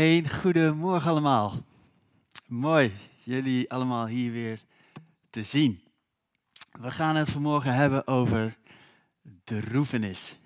Een 0.00 0.30
goedemorgen 0.30 1.10
allemaal. 1.10 1.64
Mooi 2.46 2.92
jullie 3.24 3.70
allemaal 3.70 4.06
hier 4.06 4.32
weer 4.32 4.64
te 5.30 5.42
zien. 5.42 5.82
We 6.70 6.90
gaan 6.90 7.16
het 7.16 7.30
vanmorgen 7.30 7.74
hebben 7.74 8.06
over 8.06 8.56
droefenis. 9.44 10.36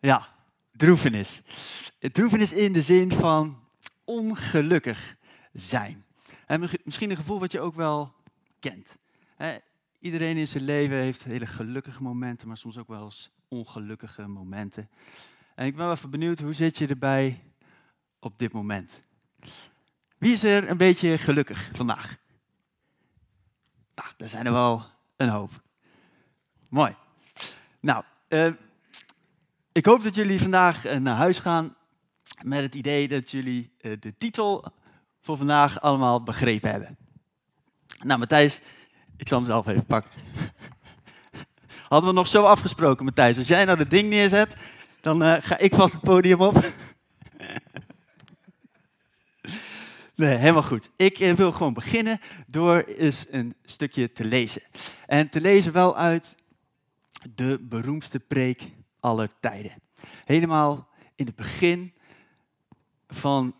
Ja, 0.00 0.28
droefenis. 0.72 1.42
Droefenis 1.98 2.52
in 2.52 2.72
de 2.72 2.82
zin 2.82 3.12
van 3.12 3.58
ongelukkig 4.04 5.16
zijn. 5.52 6.04
En 6.46 6.68
misschien 6.84 7.10
een 7.10 7.16
gevoel 7.16 7.40
wat 7.40 7.52
je 7.52 7.60
ook 7.60 7.74
wel 7.74 8.14
kent. 8.60 8.98
Iedereen 10.00 10.36
in 10.36 10.48
zijn 10.48 10.64
leven 10.64 10.96
heeft 10.96 11.24
hele 11.24 11.46
gelukkige 11.46 12.02
momenten, 12.02 12.48
maar 12.48 12.56
soms 12.56 12.78
ook 12.78 12.88
wel 12.88 13.04
eens 13.04 13.30
ongelukkige 13.48 14.26
momenten. 14.26 14.88
En 15.58 15.66
ik 15.66 15.76
ben 15.76 15.84
wel 15.84 15.94
even 15.94 16.10
benieuwd, 16.10 16.40
hoe 16.40 16.52
zit 16.52 16.78
je 16.78 16.86
erbij 16.86 17.42
op 18.20 18.38
dit 18.38 18.52
moment? 18.52 19.02
Wie 20.18 20.32
is 20.32 20.42
er 20.42 20.70
een 20.70 20.76
beetje 20.76 21.18
gelukkig 21.18 21.70
vandaag? 21.72 22.16
Nou, 23.94 24.08
daar 24.16 24.28
zijn 24.28 24.46
er 24.46 24.52
wel 24.52 24.84
een 25.16 25.28
hoop. 25.28 25.50
Mooi. 26.68 26.94
Nou, 27.80 28.04
uh, 28.28 28.52
ik 29.72 29.84
hoop 29.84 30.02
dat 30.02 30.14
jullie 30.14 30.40
vandaag 30.40 30.86
uh, 30.86 30.96
naar 30.96 31.16
huis 31.16 31.38
gaan 31.38 31.76
met 32.42 32.62
het 32.62 32.74
idee 32.74 33.08
dat 33.08 33.30
jullie 33.30 33.72
uh, 33.80 33.92
de 34.00 34.16
titel 34.16 34.64
voor 35.20 35.36
vandaag 35.36 35.80
allemaal 35.80 36.22
begrepen 36.22 36.70
hebben. 36.70 36.96
Nou, 38.02 38.18
Matthijs, 38.18 38.60
ik 39.16 39.28
zal 39.28 39.38
hem 39.38 39.46
zelf 39.46 39.66
even 39.66 39.86
pakken. 39.86 40.10
Hadden 41.88 42.08
we 42.08 42.16
nog 42.16 42.28
zo 42.28 42.42
afgesproken, 42.42 43.04
Matthijs. 43.04 43.38
Als 43.38 43.48
jij 43.48 43.64
nou 43.64 43.78
dat 43.78 43.90
ding 43.90 44.08
neerzet, 44.08 44.56
dan 45.00 45.22
uh, 45.22 45.36
ga 45.40 45.58
ik 45.58 45.74
vast 45.74 45.92
het 45.92 46.02
podium 46.02 46.40
op. 46.40 46.54
nee, 50.14 50.36
helemaal 50.36 50.62
goed. 50.62 50.90
Ik 50.96 51.18
uh, 51.18 51.32
wil 51.32 51.52
gewoon 51.52 51.74
beginnen 51.74 52.18
door 52.46 52.82
eens 52.82 53.26
een 53.30 53.54
stukje 53.64 54.12
te 54.12 54.24
lezen. 54.24 54.62
En 55.06 55.30
te 55.30 55.40
lezen 55.40 55.72
wel 55.72 55.96
uit 55.96 56.36
de 57.34 57.58
beroemdste 57.60 58.20
preek 58.20 58.70
aller 59.00 59.30
tijden. 59.40 59.72
Helemaal 60.24 60.88
in 61.14 61.26
het 61.26 61.36
begin 61.36 61.92
van 63.08 63.54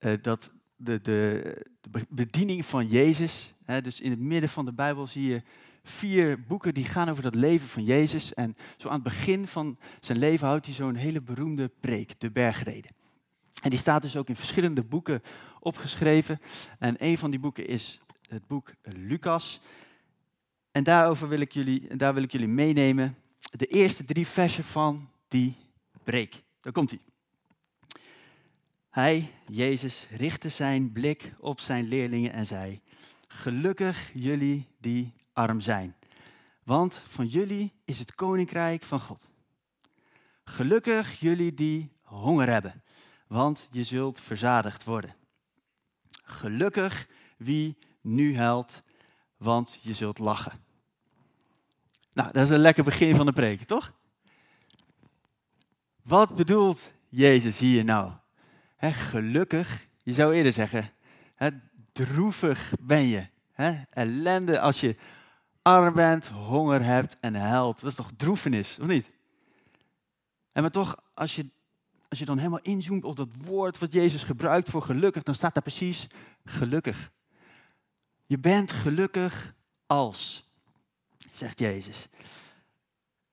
uh, 0.00 0.12
dat, 0.22 0.52
de, 0.76 1.00
de, 1.00 1.42
de, 1.80 2.06
bediening 2.08 2.66
van 2.66 2.86
Jezus. 2.86 3.54
Dus 3.82 4.00
in 4.00 4.10
het 4.10 4.20
midden 4.20 4.50
van 4.50 4.64
de 4.64 4.72
Bijbel 4.72 5.06
zie 5.06 5.28
je 5.28 5.42
vier 5.90 6.44
boeken 6.44 6.74
die 6.74 6.84
gaan 6.84 7.08
over 7.08 7.22
dat 7.22 7.34
leven 7.34 7.68
van 7.68 7.84
Jezus. 7.84 8.34
En 8.34 8.56
zo 8.76 8.88
aan 8.88 8.94
het 8.94 9.02
begin 9.02 9.46
van 9.46 9.78
zijn 10.00 10.18
leven 10.18 10.46
houdt 10.46 10.66
hij 10.66 10.74
zo'n 10.74 10.94
hele 10.94 11.22
beroemde 11.22 11.70
preek, 11.80 12.20
de 12.20 12.30
bergreden. 12.30 12.94
En 13.62 13.70
die 13.70 13.78
staat 13.78 14.02
dus 14.02 14.16
ook 14.16 14.28
in 14.28 14.36
verschillende 14.36 14.84
boeken 14.84 15.22
opgeschreven. 15.60 16.40
En 16.78 16.94
een 16.98 17.18
van 17.18 17.30
die 17.30 17.40
boeken 17.40 17.66
is 17.66 18.00
het 18.28 18.46
boek 18.46 18.74
Lucas. 18.82 19.60
En 20.72 20.84
daarover 20.84 21.28
wil 21.28 21.40
ik 21.40 21.52
jullie, 21.52 21.96
daar 21.96 22.14
wil 22.14 22.22
ik 22.22 22.32
jullie 22.32 22.48
meenemen. 22.48 23.16
De 23.50 23.66
eerste 23.66 24.04
drie 24.04 24.26
versen 24.26 24.64
van 24.64 25.10
die 25.28 25.56
preek. 26.04 26.42
Daar 26.60 26.72
komt 26.72 26.90
hij. 26.90 27.00
Hij, 28.90 29.30
Jezus, 29.46 30.06
richtte 30.10 30.48
zijn 30.48 30.92
blik 30.92 31.32
op 31.38 31.60
zijn 31.60 31.88
leerlingen 31.88 32.32
en 32.32 32.46
zei: 32.46 32.80
Gelukkig 33.26 34.10
jullie 34.14 34.66
die 34.78 35.12
arm 35.40 35.60
zijn. 35.60 35.96
Want 36.64 37.02
van 37.08 37.26
jullie 37.26 37.72
is 37.84 37.98
het 37.98 38.14
koninkrijk 38.14 38.82
van 38.82 39.00
God. 39.00 39.30
Gelukkig 40.44 41.20
jullie 41.20 41.54
die 41.54 41.92
honger 42.02 42.48
hebben, 42.48 42.82
want 43.26 43.68
je 43.72 43.84
zult 43.84 44.20
verzadigd 44.20 44.84
worden. 44.84 45.14
Gelukkig 46.22 47.08
wie 47.36 47.78
nu 48.00 48.36
huilt, 48.36 48.82
want 49.36 49.78
je 49.82 49.94
zult 49.94 50.18
lachen. 50.18 50.64
Nou, 52.12 52.32
dat 52.32 52.44
is 52.44 52.50
een 52.50 52.58
lekker 52.58 52.84
begin 52.84 53.14
van 53.16 53.26
de 53.26 53.32
preek, 53.32 53.62
toch? 53.62 53.92
Wat 56.02 56.34
bedoelt 56.34 56.92
Jezus 57.08 57.58
hier 57.58 57.84
nou? 57.84 58.12
gelukkig, 58.78 59.86
je 60.02 60.12
zou 60.12 60.34
eerder 60.34 60.52
zeggen, 60.52 60.92
droevig 61.92 62.72
ben 62.80 63.06
je. 63.06 63.26
ellende 63.90 64.60
als 64.60 64.80
je 64.80 64.96
arm 65.62 65.94
bent, 65.94 66.28
honger 66.28 66.84
hebt 66.84 67.16
en 67.20 67.34
huilt. 67.34 67.80
Dat 67.80 67.90
is 67.90 67.96
toch 67.96 68.10
droefenis, 68.16 68.78
of 68.78 68.86
niet? 68.86 69.10
En 70.52 70.62
maar 70.62 70.70
toch, 70.70 70.96
als 71.14 71.36
je, 71.36 71.46
als 72.08 72.18
je 72.18 72.24
dan 72.24 72.38
helemaal 72.38 72.62
inzoomt 72.62 73.04
op 73.04 73.16
dat 73.16 73.28
woord 73.44 73.78
wat 73.78 73.92
Jezus 73.92 74.22
gebruikt 74.22 74.70
voor 74.70 74.82
gelukkig, 74.82 75.22
dan 75.22 75.34
staat 75.34 75.54
daar 75.54 75.62
precies 75.62 76.06
gelukkig. 76.44 77.10
Je 78.24 78.38
bent 78.38 78.72
gelukkig 78.72 79.54
als, 79.86 80.48
zegt 81.30 81.58
Jezus. 81.58 82.06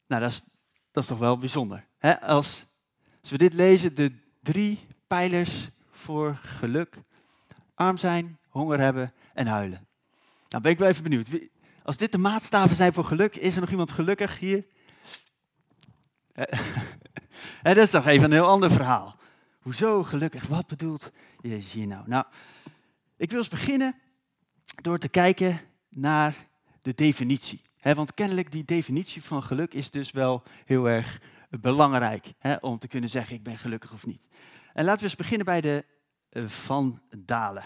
Nou, 0.07 0.21
dat 0.21 0.31
is, 0.31 0.41
dat 0.91 1.03
is 1.03 1.09
toch 1.09 1.19
wel 1.19 1.37
bijzonder. 1.37 1.85
Hè? 1.97 2.21
Als, 2.21 2.65
als 3.21 3.29
we 3.29 3.37
dit 3.37 3.53
lezen, 3.53 3.95
de 3.95 4.11
drie 4.41 4.81
pijlers 5.07 5.69
voor 5.91 6.35
geluk. 6.35 6.99
Arm 7.75 7.97
zijn, 7.97 8.37
honger 8.49 8.79
hebben 8.79 9.13
en 9.33 9.47
huilen. 9.47 9.87
Nou 10.49 10.63
ben 10.63 10.71
ik 10.71 10.79
wel 10.79 10.87
even 10.87 11.03
benieuwd. 11.03 11.29
Als 11.87 11.97
dit 11.97 12.11
de 12.11 12.17
maatstaven 12.17 12.75
zijn 12.75 12.93
voor 12.93 13.05
geluk, 13.05 13.35
is 13.35 13.55
er 13.55 13.61
nog 13.61 13.69
iemand 13.69 13.91
gelukkig 13.91 14.39
hier? 14.39 14.65
dat 17.63 17.77
is 17.77 17.89
toch 17.89 18.05
even 18.05 18.25
een 18.25 18.31
heel 18.31 18.47
ander 18.47 18.71
verhaal. 18.71 19.15
Hoezo 19.59 20.03
gelukkig? 20.03 20.47
Wat 20.47 20.67
bedoelt 20.67 21.11
Jezus 21.41 21.71
hier 21.71 21.87
nou? 21.87 22.07
Nou, 22.07 22.25
ik 23.17 23.29
wil 23.29 23.39
eens 23.39 23.47
beginnen 23.47 23.95
door 24.81 24.97
te 24.97 25.07
kijken 25.07 25.59
naar 25.89 26.35
de 26.79 26.93
definitie. 26.93 27.61
want 27.81 28.13
kennelijk 28.13 28.51
die 28.51 28.65
definitie 28.65 29.23
van 29.23 29.43
geluk 29.43 29.73
is 29.73 29.91
dus 29.91 30.11
wel 30.11 30.43
heel 30.65 30.89
erg 30.89 31.21
belangrijk 31.49 32.33
om 32.61 32.79
te 32.79 32.87
kunnen 32.87 33.09
zeggen 33.09 33.35
ik 33.35 33.43
ben 33.43 33.57
gelukkig 33.57 33.93
of 33.93 34.05
niet. 34.05 34.27
En 34.73 34.83
laten 34.83 34.99
we 34.99 35.05
eens 35.05 35.15
beginnen 35.15 35.45
bij 35.45 35.61
de 35.61 35.85
uh, 36.31 36.47
Van 36.47 37.01
Dalen. 37.17 37.65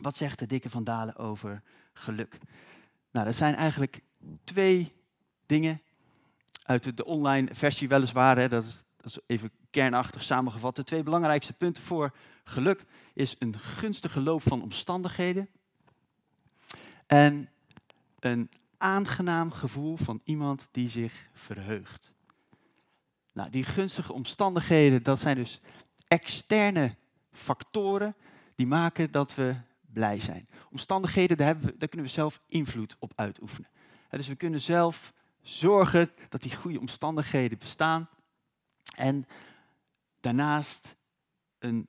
Wat 0.00 0.16
zegt 0.16 0.38
de 0.38 0.46
dikke 0.46 0.70
Van 0.70 0.84
Dalen 0.84 1.16
over 1.16 1.62
geluk? 1.92 2.38
Nou, 3.12 3.26
dat 3.26 3.36
zijn 3.36 3.54
eigenlijk 3.54 4.00
twee 4.44 4.92
dingen 5.46 5.82
uit 6.62 6.96
de 6.96 7.04
online 7.04 7.54
versie 7.54 7.88
weliswaar. 7.88 8.48
Dat, 8.48 8.64
is, 8.64 8.82
dat 8.96 9.06
is 9.06 9.18
even 9.26 9.50
kernachtig 9.70 10.22
samengevat. 10.22 10.76
De 10.76 10.84
twee 10.84 11.02
belangrijkste 11.02 11.52
punten 11.52 11.82
voor 11.82 12.14
geluk 12.44 12.84
is 13.14 13.36
een 13.38 13.58
gunstige 13.58 14.20
loop 14.20 14.42
van 14.42 14.62
omstandigheden 14.62 15.48
en 17.06 17.48
een 18.20 18.50
aangenaam 18.78 19.50
gevoel 19.50 19.96
van 19.96 20.20
iemand 20.24 20.68
die 20.70 20.88
zich 20.88 21.28
verheugt. 21.32 22.12
Nou, 23.32 23.50
die 23.50 23.64
gunstige 23.64 24.12
omstandigheden, 24.12 25.02
dat 25.02 25.20
zijn 25.20 25.36
dus 25.36 25.60
externe 26.08 26.94
factoren 27.30 28.14
die 28.54 28.66
maken 28.66 29.10
dat 29.10 29.34
we 29.34 29.56
blij 29.92 30.20
zijn. 30.20 30.46
Omstandigheden, 30.70 31.36
daar, 31.36 31.60
daar 31.60 31.88
kunnen 31.88 32.06
we 32.06 32.12
zelf 32.12 32.38
invloed 32.46 32.96
op 32.98 33.12
uitoefenen. 33.14 33.70
dus 34.10 34.28
we 34.28 34.34
kunnen 34.34 34.60
zelf 34.60 35.12
zorgen 35.42 36.10
dat 36.28 36.42
die 36.42 36.56
goede 36.56 36.80
omstandigheden 36.80 37.58
bestaan. 37.58 38.08
En 38.96 39.26
daarnaast 40.20 40.96
een 41.58 41.88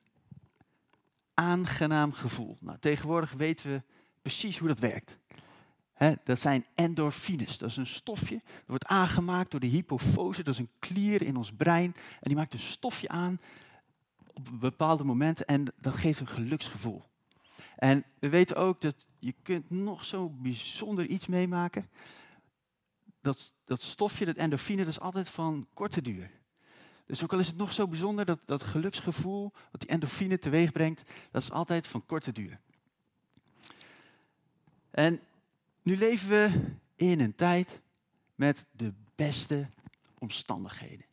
aangenaam 1.34 2.12
gevoel. 2.12 2.56
Nou, 2.60 2.78
tegenwoordig 2.78 3.32
weten 3.32 3.70
we 3.70 3.82
precies 4.22 4.58
hoe 4.58 4.68
dat 4.68 4.78
werkt. 4.78 5.18
dat 6.24 6.38
zijn 6.38 6.66
endorfines. 6.74 7.58
Dat 7.58 7.70
is 7.70 7.76
een 7.76 7.86
stofje. 7.86 8.38
Dat 8.38 8.62
wordt 8.66 8.86
aangemaakt 8.86 9.50
door 9.50 9.60
de 9.60 9.66
hypofose. 9.66 10.42
Dat 10.42 10.54
is 10.54 10.60
een 10.60 10.70
klier 10.78 11.22
in 11.22 11.36
ons 11.36 11.52
brein. 11.52 11.94
En 11.94 12.20
die 12.20 12.36
maakt 12.36 12.52
een 12.52 12.58
stofje 12.58 13.08
aan 13.08 13.40
op 14.32 14.48
bepaalde 14.52 15.04
momenten 15.04 15.46
en 15.46 15.64
dat 15.80 15.96
geeft 15.96 16.20
een 16.20 16.26
geluksgevoel. 16.26 17.04
En 17.76 18.04
we 18.18 18.28
weten 18.28 18.56
ook 18.56 18.80
dat 18.80 19.06
je 19.18 19.34
kunt 19.42 19.70
nog 19.70 20.04
zo 20.04 20.30
bijzonder 20.30 21.06
iets 21.06 21.26
meemaken. 21.26 21.88
Dat, 23.20 23.52
dat 23.64 23.82
stofje, 23.82 24.24
dat 24.24 24.36
endorfine, 24.36 24.82
dat 24.82 24.92
is 24.92 25.00
altijd 25.00 25.30
van 25.30 25.66
korte 25.74 26.02
duur. 26.02 26.30
Dus 27.06 27.22
ook 27.22 27.32
al 27.32 27.38
is 27.38 27.46
het 27.46 27.56
nog 27.56 27.72
zo 27.72 27.88
bijzonder, 27.88 28.24
dat, 28.24 28.40
dat 28.44 28.62
geluksgevoel, 28.62 29.52
wat 29.70 29.80
die 29.80 29.90
endorfine 29.90 30.38
teweeg 30.38 30.72
brengt, 30.72 31.02
dat 31.30 31.42
is 31.42 31.50
altijd 31.50 31.86
van 31.86 32.06
korte 32.06 32.32
duur. 32.32 32.60
En 34.90 35.20
nu 35.82 35.96
leven 35.96 36.28
we 36.28 36.72
in 36.96 37.20
een 37.20 37.34
tijd 37.34 37.80
met 38.34 38.66
de 38.70 38.94
beste 39.14 39.66
omstandigheden. 40.18 41.06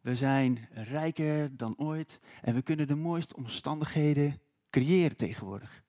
We 0.00 0.16
zijn 0.16 0.68
rijker 0.72 1.56
dan 1.56 1.74
ooit 1.78 2.20
en 2.40 2.54
we 2.54 2.62
kunnen 2.62 2.86
de 2.86 2.94
mooiste 2.94 3.36
omstandigheden 3.36 4.40
creëren 4.72 5.16
tegenwoordig. 5.16 5.82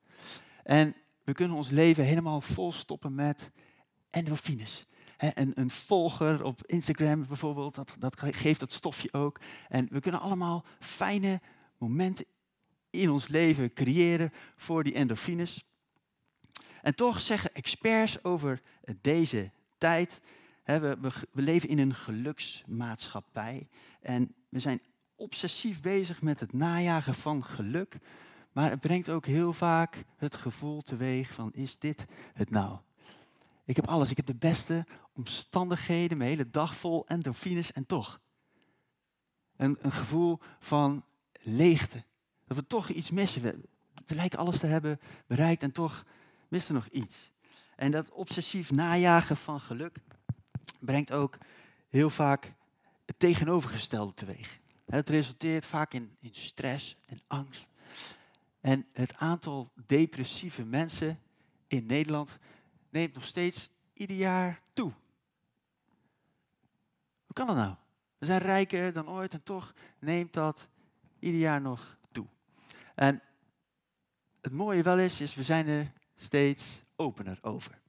En 0.63 0.95
we 1.23 1.31
kunnen 1.31 1.57
ons 1.57 1.69
leven 1.69 2.03
helemaal 2.03 2.41
vol 2.41 2.71
stoppen 2.71 3.15
met 3.15 3.51
endorfines. 4.09 4.87
een, 5.17 5.51
een 5.55 5.69
volger 5.69 6.43
op 6.43 6.65
Instagram 6.65 7.27
bijvoorbeeld, 7.27 7.75
dat, 7.75 7.95
dat 7.99 8.19
geeft 8.19 8.59
dat 8.59 8.71
stofje 8.71 9.13
ook. 9.13 9.39
En 9.69 9.87
we 9.91 9.99
kunnen 9.99 10.21
allemaal 10.21 10.65
fijne 10.79 11.41
momenten 11.77 12.25
in 12.89 13.09
ons 13.09 13.27
leven 13.27 13.73
creëren 13.73 14.31
voor 14.55 14.83
die 14.83 14.93
endorfines. 14.93 15.63
En 16.81 16.95
toch 16.95 17.21
zeggen 17.21 17.53
experts 17.53 18.23
over 18.23 18.61
deze 19.01 19.51
tijd, 19.77 20.21
hè, 20.63 20.79
we, 20.79 20.97
we, 21.01 21.11
we 21.31 21.41
leven 21.41 21.69
in 21.69 21.79
een 21.79 21.93
geluksmaatschappij 21.93 23.67
en 24.01 24.35
we 24.49 24.59
zijn 24.59 24.81
obsessief 25.15 25.81
bezig 25.81 26.21
met 26.21 26.39
het 26.39 26.53
najagen 26.53 27.13
van 27.13 27.43
geluk, 27.43 27.97
maar 28.53 28.69
het 28.69 28.81
brengt 28.81 29.09
ook 29.09 29.25
heel 29.25 29.53
vaak 29.53 30.03
het 30.17 30.35
gevoel 30.35 30.81
teweeg 30.81 31.33
van 31.33 31.53
is 31.53 31.77
dit 31.77 32.05
het 32.33 32.49
nou? 32.49 32.77
Ik 33.65 33.75
heb 33.75 33.87
alles, 33.87 34.11
ik 34.11 34.17
heb 34.17 34.25
de 34.25 34.35
beste 34.35 34.85
omstandigheden, 35.13 36.17
mijn 36.17 36.29
hele 36.29 36.49
dag 36.49 36.75
vol 36.75 37.07
endorfines 37.07 37.71
en 37.71 37.85
toch. 37.85 38.21
Een, 39.55 39.77
een 39.81 39.91
gevoel 39.91 40.39
van 40.59 41.03
leegte. 41.39 42.03
Dat 42.47 42.57
we 42.57 42.67
toch 42.67 42.89
iets 42.89 43.11
missen. 43.11 43.41
We, 43.41 43.59
lijken 44.05 44.39
alles 44.39 44.59
te 44.59 44.67
hebben 44.67 44.99
bereikt 45.27 45.63
en 45.63 45.71
toch 45.71 46.05
mist 46.47 46.67
er 46.67 46.73
nog 46.73 46.87
iets. 46.87 47.31
En 47.75 47.91
dat 47.91 48.11
obsessief 48.11 48.71
najagen 48.71 49.37
van 49.37 49.59
geluk 49.59 49.97
brengt 50.79 51.11
ook 51.11 51.37
heel 51.89 52.09
vaak 52.09 52.53
het 53.05 53.19
tegenovergestelde 53.19 54.13
teweeg. 54.13 54.59
Het 54.85 55.09
resulteert 55.09 55.65
vaak 55.65 55.93
in 55.93 56.17
stress 56.31 56.95
en 57.05 57.17
angst. 57.27 57.69
En 58.63 58.85
het 58.93 59.15
aantal 59.15 59.71
depressieve 59.85 60.65
mensen 60.65 61.19
in 61.67 61.85
Nederland 61.85 62.39
neemt 62.89 63.13
nog 63.13 63.25
steeds 63.25 63.69
ieder 63.93 64.15
jaar 64.15 64.61
toe. 64.73 64.91
Hoe 67.25 67.33
kan 67.33 67.47
dat 67.47 67.55
nou? 67.55 67.75
We 68.17 68.25
zijn 68.25 68.41
rijker 68.41 68.93
dan 68.93 69.09
ooit 69.09 69.33
en 69.33 69.43
toch 69.43 69.73
neemt 69.99 70.33
dat 70.33 70.69
ieder 71.19 71.39
jaar 71.39 71.61
nog 71.61 71.97
toe. 72.11 72.25
En 72.95 73.21
het 74.41 74.51
mooie 74.51 74.83
wel 74.83 74.99
is, 74.99 75.21
is 75.21 75.35
we 75.35 75.43
zijn 75.43 75.67
er 75.67 75.91
steeds 76.15 76.83
opener 76.95 77.39
over. 77.41 77.81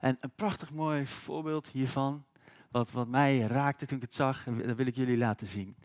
En 0.00 0.16
een 0.20 0.34
prachtig 0.34 0.72
mooi 0.72 1.06
voorbeeld 1.06 1.68
hiervan, 1.68 2.24
wat, 2.70 2.90
wat 2.90 3.08
mij 3.08 3.40
raakte 3.40 3.86
toen 3.86 3.96
ik 3.96 4.02
het 4.02 4.14
zag, 4.14 4.44
dat 4.44 4.76
wil 4.76 4.86
ik 4.86 4.96
jullie 4.96 5.18
laten 5.18 5.46
zien. 5.46 5.76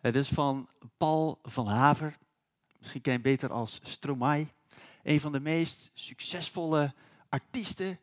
Het 0.00 0.16
is 0.16 0.28
van 0.28 0.68
Paul 0.96 1.38
van 1.42 1.66
Haver, 1.66 2.16
misschien 2.86 3.12
ken 3.12 3.12
je 3.12 3.36
beter 3.36 3.52
als 3.52 3.80
Stromae. 3.82 4.46
Een 5.02 5.20
van 5.20 5.32
de 5.32 5.40
meest 5.40 5.90
succesvolle 5.94 6.94
artiesten 7.28 7.98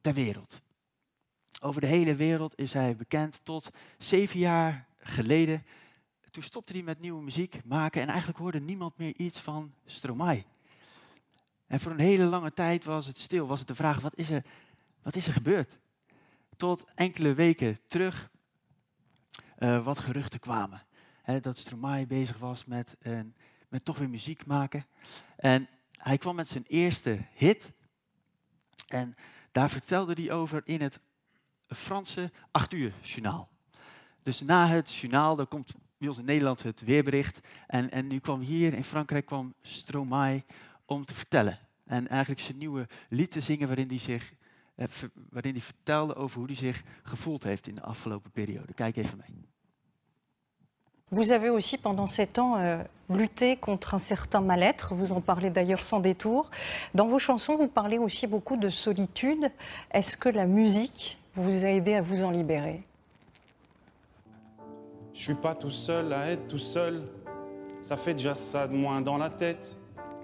ter 0.00 0.14
wereld. 0.14 0.62
Over 1.60 1.80
de 1.80 1.86
hele 1.86 2.14
wereld 2.14 2.58
is 2.58 2.72
hij 2.72 2.96
bekend 2.96 3.40
tot 3.44 3.70
zeven 3.98 4.38
jaar 4.38 4.86
geleden. 4.96 5.64
Toen 6.30 6.42
stopte 6.42 6.72
hij 6.72 6.82
met 6.82 7.00
nieuwe 7.00 7.22
muziek 7.22 7.64
maken 7.64 8.02
en 8.02 8.08
eigenlijk 8.08 8.38
hoorde 8.38 8.60
niemand 8.60 8.96
meer 8.96 9.16
iets 9.16 9.40
van 9.40 9.74
Stromae. 9.86 10.44
En 11.66 11.80
voor 11.80 11.92
een 11.92 11.98
hele 11.98 12.24
lange 12.24 12.52
tijd 12.52 12.84
was 12.84 13.06
het 13.06 13.18
stil, 13.18 13.46
was 13.46 13.58
het 13.58 13.68
de 13.68 13.74
vraag, 13.74 14.00
wat 14.00 14.16
is 14.16 14.30
er, 14.30 14.44
wat 15.02 15.16
is 15.16 15.26
er 15.26 15.32
gebeurd? 15.32 15.78
Tot 16.56 16.84
enkele 16.94 17.34
weken 17.34 17.78
terug 17.86 18.30
uh, 19.58 19.84
wat 19.84 19.98
geruchten 19.98 20.40
kwamen. 20.40 20.82
dat 21.40 21.56
Stromae 21.56 22.06
bezig 22.06 22.38
was 22.38 22.64
met, 22.64 22.96
uh, 23.02 23.20
met 23.72 23.84
toch 23.84 23.98
weer 23.98 24.10
muziek 24.10 24.46
maken. 24.46 24.86
En 25.36 25.68
hij 25.96 26.18
kwam 26.18 26.34
met 26.34 26.48
zijn 26.48 26.64
eerste 26.66 27.24
hit. 27.34 27.72
En 28.86 29.14
daar 29.50 29.70
vertelde 29.70 30.12
hij 30.22 30.32
over 30.32 30.62
in 30.64 30.80
het 30.80 31.00
Franse 31.66 32.30
8 32.50 32.72
uur 32.72 32.92
journaal. 33.00 33.48
Dus 34.22 34.40
na 34.40 34.68
het 34.68 34.94
journaal, 34.94 35.36
dan 35.36 35.48
komt 35.48 35.74
bij 35.98 36.08
ons 36.08 36.18
in 36.18 36.24
Nederland 36.24 36.62
het 36.62 36.80
weerbericht. 36.80 37.48
En, 37.66 37.90
en 37.90 38.06
nu 38.06 38.18
kwam 38.18 38.40
hier 38.40 38.74
in 38.74 38.84
Frankrijk 38.84 39.26
kwam 39.26 39.54
Stromae 39.62 40.44
om 40.84 41.04
te 41.04 41.14
vertellen. 41.14 41.58
En 41.84 42.08
eigenlijk 42.08 42.40
zijn 42.40 42.58
nieuwe 42.58 42.88
lied 43.08 43.30
te 43.30 43.40
zingen 43.40 43.66
waarin 43.66 43.88
hij, 43.88 43.98
zich, 43.98 44.32
eh, 44.74 44.86
waarin 45.30 45.52
hij 45.52 45.62
vertelde 45.62 46.14
over 46.14 46.38
hoe 46.38 46.46
hij 46.46 46.56
zich 46.56 46.82
gevoeld 47.02 47.42
heeft 47.42 47.66
in 47.66 47.74
de 47.74 47.82
afgelopen 47.82 48.30
periode. 48.30 48.74
Kijk 48.74 48.96
even 48.96 49.18
mee. 49.18 49.51
Vous 51.12 51.30
avez 51.30 51.50
aussi 51.50 51.76
pendant 51.76 52.06
sept 52.06 52.38
ans 52.38 52.56
euh, 52.56 52.82
lutté 53.10 53.56
contre 53.56 53.94
un 53.94 53.98
certain 53.98 54.40
mal-être, 54.40 54.94
vous 54.94 55.12
en 55.12 55.20
parlez 55.20 55.50
d'ailleurs 55.50 55.84
sans 55.84 56.00
détour. 56.00 56.50
Dans 56.94 57.06
vos 57.06 57.18
chansons, 57.18 57.58
vous 57.58 57.68
parlez 57.68 57.98
aussi 57.98 58.26
beaucoup 58.26 58.56
de 58.56 58.70
solitude. 58.70 59.50
Est-ce 59.92 60.16
que 60.16 60.30
la 60.30 60.46
musique 60.46 61.18
vous 61.34 61.66
a 61.66 61.68
aidé 61.68 61.92
à 61.92 62.00
vous 62.00 62.22
en 62.22 62.30
libérer? 62.30 62.82
Je 65.12 65.22
suis 65.22 65.34
pas 65.34 65.54
tout 65.54 65.70
seul 65.70 66.14
à 66.14 66.30
être 66.30 66.48
tout 66.48 66.56
seul, 66.56 67.02
ça 67.82 67.96
fait 67.96 68.14
déjà 68.14 68.32
ça 68.32 68.66
de 68.66 68.74
moins 68.74 69.02
dans 69.02 69.18
la 69.18 69.28
tête. 69.28 69.76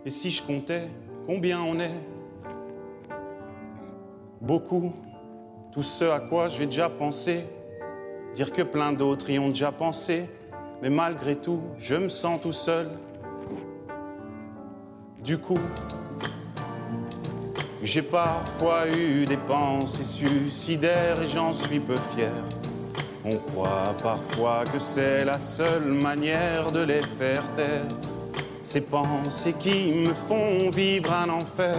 Et 0.07 0.09
si 0.09 0.31
je 0.31 0.43
comptais 0.43 0.89
combien 1.27 1.61
on 1.61 1.79
est? 1.79 1.93
Beaucoup, 4.41 4.95
tout 5.71 5.83
ce 5.83 6.07
à 6.07 6.21
quoi 6.21 6.49
j'ai 6.49 6.65
déjà 6.65 6.89
pensé, 6.89 7.45
dire 8.33 8.51
que 8.55 8.63
plein 8.63 8.95
d'autres 8.95 9.29
y 9.29 9.39
ont 9.39 9.51
déjà 9.51 9.71
pensé, 9.71 10.25
mais 10.83 10.91
malgré 10.91 11.37
tout, 11.37 11.63
je 11.79 11.95
me 11.95 12.09
sens 12.09 12.41
tout 12.41 12.53
seul. 12.53 12.89
Du 15.23 15.39
coup, 15.39 15.59
j'ai 17.83 18.03
parfois 18.03 18.89
eu 18.89 19.25
des 19.25 19.37
pensées 19.37 20.05
suicidaires 20.05 21.21
et 21.23 21.27
j'en 21.27 21.53
suis 21.53 21.81
peu 21.81 21.97
fier. 22.15 22.33
On 23.25 23.37
croit 23.37 23.95
parfois 24.03 24.65
que 24.73 24.79
c'est 24.79 25.25
la 25.25 25.39
seule 25.39 25.93
manière 25.93 26.71
de 26.71 26.81
les 26.81 27.03
faire 27.03 27.43
taire. 27.55 27.87
Ces 28.63 28.83
pensées 28.83 29.55
qui 29.59 29.93
me 29.93 30.15
font 30.15 30.71
vivre 30.71 31.13
un 31.13 31.29
enfer. 31.31 31.77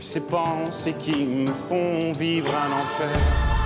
Ces 0.00 0.20
pensées 0.20 0.94
qui 0.94 1.24
me 1.24 1.52
font 1.52 2.12
vivre 2.12 2.52
un 2.54 2.72
enfer. 2.72 3.59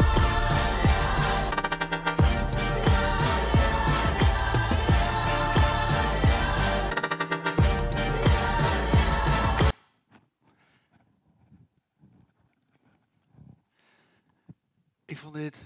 Dit, 15.35 15.65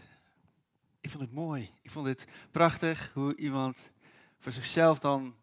ik 1.01 1.11
vond 1.11 1.23
het 1.23 1.33
mooi. 1.33 1.71
Ik 1.83 1.91
vond 1.91 2.07
het 2.07 2.27
prachtig 2.51 3.11
hoe 3.15 3.37
iemand 3.37 3.93
voor 4.39 4.53
zichzelf 4.53 4.99
dan 4.99 5.35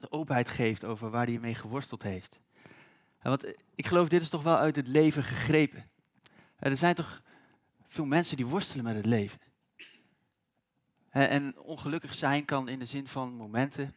de 0.00 0.10
openheid 0.10 0.48
geeft 0.48 0.84
over 0.84 1.10
waar 1.10 1.26
hij 1.26 1.38
mee 1.38 1.54
geworsteld 1.54 2.02
heeft. 2.02 2.40
want 3.22 3.44
ik 3.74 3.86
geloof, 3.86 4.08
dit 4.08 4.22
is 4.22 4.28
toch 4.28 4.42
wel 4.42 4.56
uit 4.56 4.76
het 4.76 4.88
leven 4.88 5.24
gegrepen. 5.24 5.84
Er 6.58 6.76
zijn 6.76 6.94
toch 6.94 7.22
veel 7.86 8.04
mensen 8.04 8.36
die 8.36 8.46
worstelen 8.46 8.84
met 8.84 8.96
het 8.96 9.06
leven. 9.06 9.40
En 11.10 11.58
ongelukkig 11.58 12.14
zijn 12.14 12.44
kan 12.44 12.68
in 12.68 12.78
de 12.78 12.84
zin 12.84 13.06
van 13.06 13.34
momenten. 13.34 13.94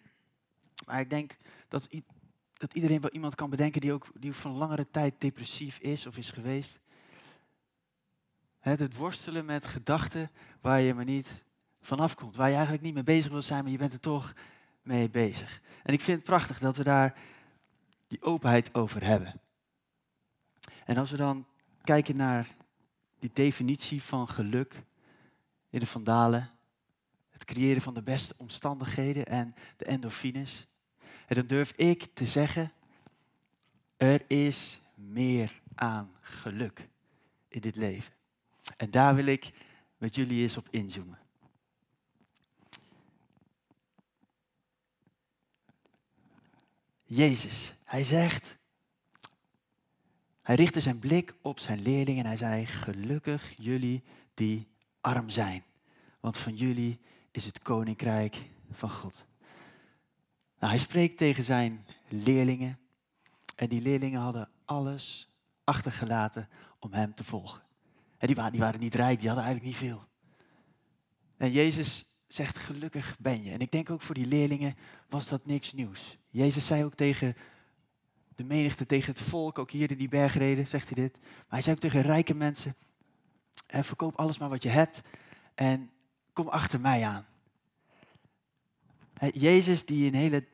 Maar 0.86 1.00
ik 1.00 1.10
denk 1.10 1.38
dat, 1.68 1.90
dat 2.54 2.74
iedereen 2.74 3.02
wel 3.02 3.12
iemand 3.12 3.36
kan 3.36 3.50
bedenken 3.50 3.82
die 3.82 3.94
ook, 3.94 4.08
die 4.14 4.34
van 4.34 4.52
langere 4.52 4.88
tijd 4.92 5.14
depressief 5.18 5.78
is 5.78 6.06
of 6.06 6.18
is 6.18 6.32
geweest. 6.32 6.80
Het 8.68 8.96
worstelen 8.96 9.46
met 9.46 9.68
gedachten 9.68 10.32
waar 10.62 10.82
je 10.82 10.94
maar 10.94 11.06
niet 11.06 11.44
vanaf 11.82 12.16
komt. 12.16 12.36
Waar 12.36 12.48
je 12.48 12.54
eigenlijk 12.54 12.84
niet 12.84 12.94
mee 12.94 13.04
bezig 13.04 13.32
wil 13.32 13.42
zijn, 13.42 13.64
maar 13.64 13.72
je 13.72 13.78
bent 13.78 13.94
er 13.94 14.00
toch 14.00 14.34
mee 14.82 15.10
bezig. 15.10 15.62
En 15.84 15.94
ik 15.94 16.02
vind 16.02 16.18
het 16.18 16.28
prachtig 16.28 16.60
dat 16.60 16.78
we 16.78 16.84
daar 16.84 17.18
die 18.08 18.22
openheid 18.22 18.74
over 18.74 19.04
hebben. 19.04 19.42
En 20.86 20.98
als 20.98 21.12
we 21.12 21.18
dan 21.18 21.46
kijken 21.84 22.16
naar 22.16 22.56
die 23.20 23.30
definitie 23.34 24.04
van 24.04 24.28
geluk 24.28 24.84
in 25.70 25.80
de 25.80 25.86
vandalen, 25.86 26.50
het 27.30 27.46
creëren 27.46 27.82
van 27.82 27.94
de 27.94 28.04
beste 28.04 28.34
omstandigheden 28.38 29.26
en 29.26 29.56
de 29.78 29.86
endorfines, 29.86 30.68
en 31.28 31.36
dan 31.36 31.48
durf 31.48 31.74
ik 31.76 32.08
te 32.14 32.26
zeggen, 32.26 32.72
er 33.98 34.24
is 34.28 34.82
meer 34.96 35.62
aan 35.76 36.12
geluk 36.22 36.90
in 37.48 37.62
dit 37.62 37.76
leven. 37.76 38.17
En 38.78 38.92
daar 38.92 39.16
wil 39.16 39.26
ik 39.26 39.52
met 39.98 40.16
jullie 40.16 40.42
eens 40.42 40.58
op 40.58 40.68
inzoomen. 40.70 41.20
Jezus, 47.04 47.76
hij 47.84 48.04
zegt, 48.04 48.58
hij 50.42 50.56
richtte 50.56 50.82
zijn 50.82 51.00
blik 51.00 51.36
op 51.42 51.60
zijn 51.60 51.82
leerlingen 51.82 52.24
en 52.24 52.30
hij 52.30 52.38
zei, 52.38 52.66
gelukkig 52.66 53.54
jullie 53.56 54.04
die 54.34 54.68
arm 55.02 55.30
zijn, 55.30 55.64
want 56.20 56.38
van 56.38 56.56
jullie 56.56 57.00
is 57.32 57.46
het 57.46 57.60
koninkrijk 57.60 58.50
van 58.72 58.90
God. 58.90 59.26
Nou, 60.60 60.72
hij 60.72 60.82
spreekt 60.82 61.18
tegen 61.18 61.44
zijn 61.44 61.86
leerlingen 62.08 62.80
en 63.56 63.70
die 63.70 63.82
leerlingen 63.82 64.22
hadden 64.22 64.50
alles 64.66 65.30
achtergelaten 65.64 66.50
om 66.80 66.94
hem 66.94 67.14
te 67.14 67.24
volgen. 67.24 67.67
En 68.18 68.28
die 68.28 68.36
waren, 68.36 68.52
die 68.52 68.80
niet 68.80 68.96
rijk, 68.96 69.20
die 69.20 69.28
hadden 69.28 69.46
eigenlijk 69.46 69.76
niet 69.76 69.90
veel. 69.90 70.06
En 71.38 71.52
Jezus 71.52 72.06
zegt, 72.28 72.58
gelukkig 72.58 73.16
ben 73.20 73.44
je. 73.44 73.52
En 73.52 73.60
ik 73.60 73.72
denk 73.72 73.90
ook 73.90 74.02
voor 74.02 74.16
die 74.16 74.26
leerlingen 74.26 74.76
was 75.10 75.28
dat 75.28 75.46
niks 75.46 75.74
nieuws. 75.74 76.18
Jezus 76.30 76.66
zei 76.66 76.84
ook 76.84 76.96
tegen 76.96 77.36
de 78.36 78.44
menigte, 78.44 78.86
tegen 78.86 79.14
het 79.14 79.22
volk, 79.22 79.60
ook 79.60 79.72
hier 79.72 79.92
in 79.92 79.98
die 79.98 80.10
bergreden, 80.10 80.68
zegt 80.68 80.90
hij 80.90 81.04
dit. 81.04 81.20
Maar 81.22 81.46
hij 81.48 81.62
zei 81.62 81.76
ook 81.76 81.82
tegen 81.82 82.02
rijke 82.02 82.34
mensen, 82.34 82.76
verkoop 83.68 84.16
alles 84.16 84.38
maar 84.38 84.50
wat 84.50 84.64
je 84.64 84.70
hebt 84.70 85.02
en 85.56 85.90
kom 86.34 86.48
achter 86.48 86.80
mij 86.80 87.06
aan. 87.06 87.26
Jezus 89.32 89.86
die 89.86 90.08
een 90.08 90.16
hele 90.16 90.46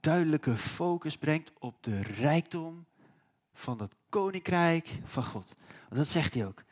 duidelijke 0.00 0.56
focus 0.56 1.16
brengt 1.16 1.52
op 1.58 1.82
de 1.82 2.02
rijkdom 2.02 2.86
van 3.52 3.80
het 3.80 3.94
koninkrijk 4.08 5.00
van 5.04 5.24
God. 5.24 5.54
Dat 5.88 6.08
zegt 6.08 6.34
hij 6.34 6.46
ook. 6.46 6.64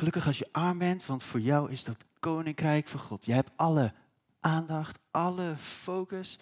Gelukkig 0.00 0.26
als 0.26 0.38
je 0.38 0.48
arm 0.52 0.78
bent, 0.78 1.06
want 1.06 1.22
voor 1.22 1.40
jou 1.40 1.70
is 1.70 1.84
dat 1.84 2.04
koninkrijk 2.20 2.88
van 2.88 3.00
God. 3.00 3.24
Je 3.24 3.32
hebt 3.32 3.50
alle 3.56 3.92
aandacht, 4.38 4.98
alle 5.10 5.56
focus 5.56 6.38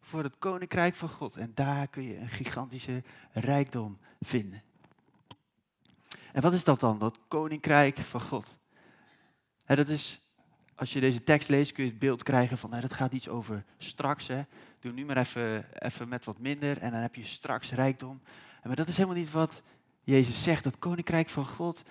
voor 0.00 0.22
het 0.22 0.38
koninkrijk 0.38 0.94
van 0.94 1.08
God. 1.08 1.36
En 1.36 1.50
daar 1.54 1.88
kun 1.88 2.02
je 2.02 2.18
een 2.18 2.28
gigantische 2.28 3.02
rijkdom 3.32 3.98
vinden. 4.20 4.62
En 6.32 6.42
wat 6.42 6.52
is 6.52 6.64
dat 6.64 6.80
dan, 6.80 6.98
dat 6.98 7.18
koninkrijk 7.28 7.98
van 7.98 8.20
God? 8.20 8.56
dat 9.66 9.88
is, 9.88 10.20
als 10.74 10.92
je 10.92 11.00
deze 11.00 11.24
tekst 11.24 11.48
leest, 11.48 11.72
kun 11.72 11.84
je 11.84 11.90
het 11.90 11.98
beeld 11.98 12.22
krijgen 12.22 12.58
van, 12.58 12.70
dat 12.70 12.92
gaat 12.94 13.12
iets 13.12 13.28
over 13.28 13.64
straks. 13.78 14.26
Doe 14.80 14.92
nu 14.92 15.04
maar 15.04 15.16
even, 15.16 15.82
even 15.82 16.08
met 16.08 16.24
wat 16.24 16.38
minder 16.38 16.78
en 16.78 16.92
dan 16.92 17.00
heb 17.00 17.14
je 17.14 17.24
straks 17.24 17.70
rijkdom. 17.72 18.20
Maar 18.62 18.76
dat 18.76 18.88
is 18.88 18.96
helemaal 18.96 19.18
niet 19.18 19.30
wat 19.30 19.62
Jezus 20.02 20.42
zegt. 20.42 20.64
Dat 20.64 20.78
koninkrijk 20.78 21.28
van 21.28 21.46
God, 21.46 21.82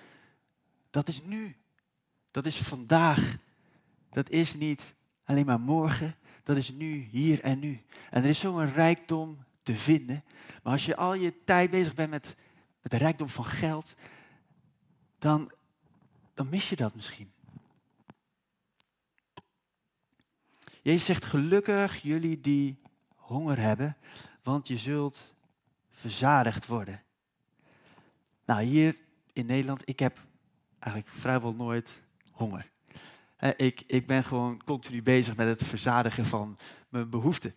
dat 0.90 1.08
is 1.08 1.22
nu. 1.22 1.56
Dat 2.30 2.46
is 2.46 2.56
vandaag. 2.56 3.36
Dat 4.10 4.30
is 4.30 4.54
niet 4.54 4.94
alleen 5.24 5.46
maar 5.46 5.60
morgen. 5.60 6.16
Dat 6.42 6.56
is 6.56 6.70
nu, 6.70 7.08
hier 7.10 7.40
en 7.40 7.58
nu. 7.58 7.82
En 8.10 8.22
er 8.22 8.28
is 8.28 8.38
zo'n 8.38 8.72
rijkdom 8.72 9.44
te 9.62 9.76
vinden. 9.76 10.24
Maar 10.62 10.72
als 10.72 10.86
je 10.86 10.96
al 10.96 11.14
je 11.14 11.44
tijd 11.44 11.70
bezig 11.70 11.94
bent 11.94 12.10
met, 12.10 12.36
met 12.82 12.92
de 12.92 12.98
rijkdom 12.98 13.28
van 13.28 13.44
geld, 13.44 13.94
dan, 15.18 15.52
dan 16.34 16.48
mis 16.48 16.68
je 16.68 16.76
dat 16.76 16.94
misschien. 16.94 17.32
Jezus 20.82 21.04
zegt 21.04 21.24
gelukkig 21.24 22.02
jullie 22.02 22.40
die 22.40 22.80
honger 23.14 23.58
hebben, 23.58 23.96
want 24.42 24.68
je 24.68 24.78
zult 24.78 25.34
verzadigd 25.90 26.66
worden. 26.66 27.02
Nou, 28.44 28.62
hier 28.62 28.96
in 29.32 29.46
Nederland, 29.46 29.82
ik 29.84 29.98
heb 29.98 30.18
eigenlijk 30.80 31.14
vrijwel 31.14 31.54
nooit 31.54 32.02
honger. 32.30 32.70
Ik, 33.56 33.82
ik 33.86 34.06
ben 34.06 34.24
gewoon 34.24 34.64
continu 34.64 35.02
bezig 35.02 35.36
met 35.36 35.46
het 35.46 35.68
verzadigen 35.68 36.26
van 36.26 36.58
mijn 36.88 37.10
behoeften. 37.10 37.54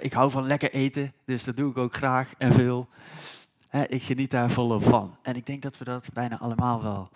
Ik 0.00 0.12
hou 0.12 0.30
van 0.30 0.46
lekker 0.46 0.72
eten, 0.72 1.12
dus 1.24 1.44
dat 1.44 1.56
doe 1.56 1.70
ik 1.70 1.76
ook 1.76 1.94
graag 1.94 2.34
en 2.38 2.52
veel. 2.52 2.88
Ik 3.86 4.02
geniet 4.02 4.30
daar 4.30 4.50
volop 4.50 4.82
van. 4.82 5.16
En 5.22 5.34
ik 5.34 5.46
denk 5.46 5.62
dat 5.62 5.78
we 5.78 5.84
dat 5.84 6.12
bijna 6.12 6.38
allemaal 6.38 6.82
wel 6.82 7.10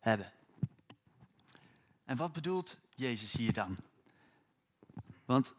hebben. 0.00 0.32
En 2.04 2.16
wat 2.16 2.32
bedoelt 2.32 2.80
Jezus 2.94 3.32
hier 3.32 3.52
dan? 3.52 3.76
Want 5.24 5.54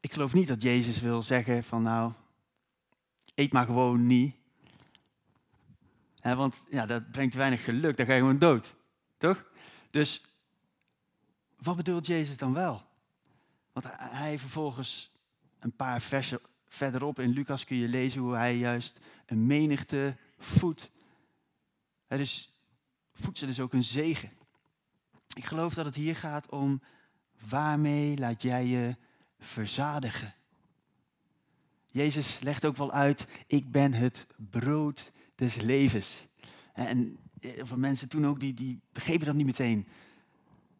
ik 0.00 0.12
geloof 0.12 0.34
niet 0.34 0.48
dat 0.48 0.62
Jezus 0.62 1.00
wil 1.00 1.22
zeggen 1.22 1.64
van 1.64 1.82
nou, 1.82 2.12
eet 3.34 3.52
maar 3.52 3.66
gewoon 3.66 4.06
niet. 4.06 4.36
Want 6.22 6.66
ja, 6.70 6.86
dat 6.86 7.10
brengt 7.10 7.34
weinig 7.34 7.64
geluk, 7.64 7.96
dan 7.96 8.06
ga 8.06 8.12
je 8.12 8.20
gewoon 8.20 8.38
dood. 8.38 8.74
Toch? 9.16 9.44
Dus 9.90 10.22
wat 11.56 11.76
bedoelt 11.76 12.06
Jezus 12.06 12.36
dan 12.36 12.52
wel? 12.52 12.86
Want 13.72 13.86
hij 13.96 14.38
vervolgens 14.38 15.10
een 15.58 15.76
paar 15.76 16.00
versen 16.00 16.40
verderop 16.68 17.18
in 17.18 17.30
Lucas 17.30 17.64
kun 17.64 17.76
je 17.76 17.88
lezen 17.88 18.20
hoe 18.20 18.36
hij 18.36 18.56
juist 18.56 18.98
een 19.26 19.46
menigte 19.46 20.16
voedt. 20.38 20.90
Dus 22.08 22.52
voedsel 23.12 23.48
is 23.48 23.60
ook 23.60 23.72
een 23.72 23.84
zegen. 23.84 24.30
Ik 25.34 25.44
geloof 25.44 25.74
dat 25.74 25.84
het 25.84 25.94
hier 25.94 26.16
gaat 26.16 26.48
om 26.48 26.82
waarmee 27.48 28.18
laat 28.18 28.42
jij 28.42 28.66
je 28.66 28.96
verzadigen. 29.38 30.34
Jezus 31.90 32.40
legt 32.40 32.64
ook 32.64 32.76
wel 32.76 32.92
uit, 32.92 33.26
ik 33.46 33.70
ben 33.70 33.92
het 33.92 34.26
brood 34.50 35.12
des 35.34 35.56
levens. 35.56 36.26
En 36.72 37.18
veel 37.40 37.78
mensen 37.78 38.08
toen 38.08 38.26
ook, 38.26 38.40
die, 38.40 38.54
die 38.54 38.80
begrepen 38.92 39.26
dat 39.26 39.34
niet 39.34 39.46
meteen. 39.46 39.86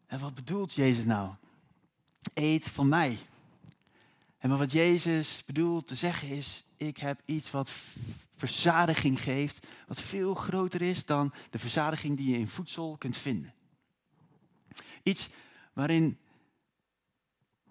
En 0.07 0.19
wat 0.19 0.35
bedoelt 0.35 0.73
Jezus 0.73 1.05
nou? 1.05 1.33
Eet 2.33 2.67
van 2.67 2.87
mij. 2.87 3.17
En 4.37 4.57
wat 4.57 4.71
Jezus 4.71 5.43
bedoelt 5.45 5.87
te 5.87 5.95
zeggen 5.95 6.27
is, 6.27 6.63
ik 6.77 6.97
heb 6.97 7.21
iets 7.25 7.51
wat 7.51 7.71
verzadiging 8.35 9.21
geeft, 9.21 9.67
wat 9.87 10.01
veel 10.01 10.35
groter 10.35 10.81
is 10.81 11.05
dan 11.05 11.33
de 11.49 11.59
verzadiging 11.59 12.17
die 12.17 12.31
je 12.31 12.37
in 12.37 12.47
voedsel 12.47 12.95
kunt 12.97 13.17
vinden. 13.17 13.53
Iets 15.03 15.29
waarin 15.73 16.17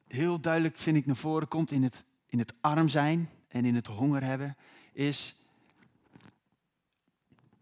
heel 0.06 0.40
duidelijk, 0.40 0.76
vind 0.76 0.96
ik, 0.96 1.06
naar 1.06 1.16
voren 1.16 1.48
komt 1.48 1.70
in 1.70 1.82
het, 1.82 2.04
in 2.28 2.38
het 2.38 2.52
arm 2.60 2.88
zijn 2.88 3.28
en 3.48 3.64
in 3.64 3.74
het 3.74 3.86
honger 3.86 4.24
hebben, 4.24 4.56
is 4.92 5.34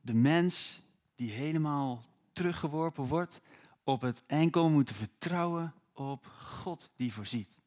de 0.00 0.14
mens 0.14 0.82
die 1.14 1.30
helemaal 1.30 2.02
teruggeworpen 2.32 3.04
wordt 3.04 3.40
op 3.84 4.00
het 4.00 4.22
enkel 4.26 4.68
moeten 4.68 4.94
vertrouwen 4.94 5.74
op 5.92 6.26
God 6.38 6.90
die 6.96 7.12
voorziet. 7.12 7.60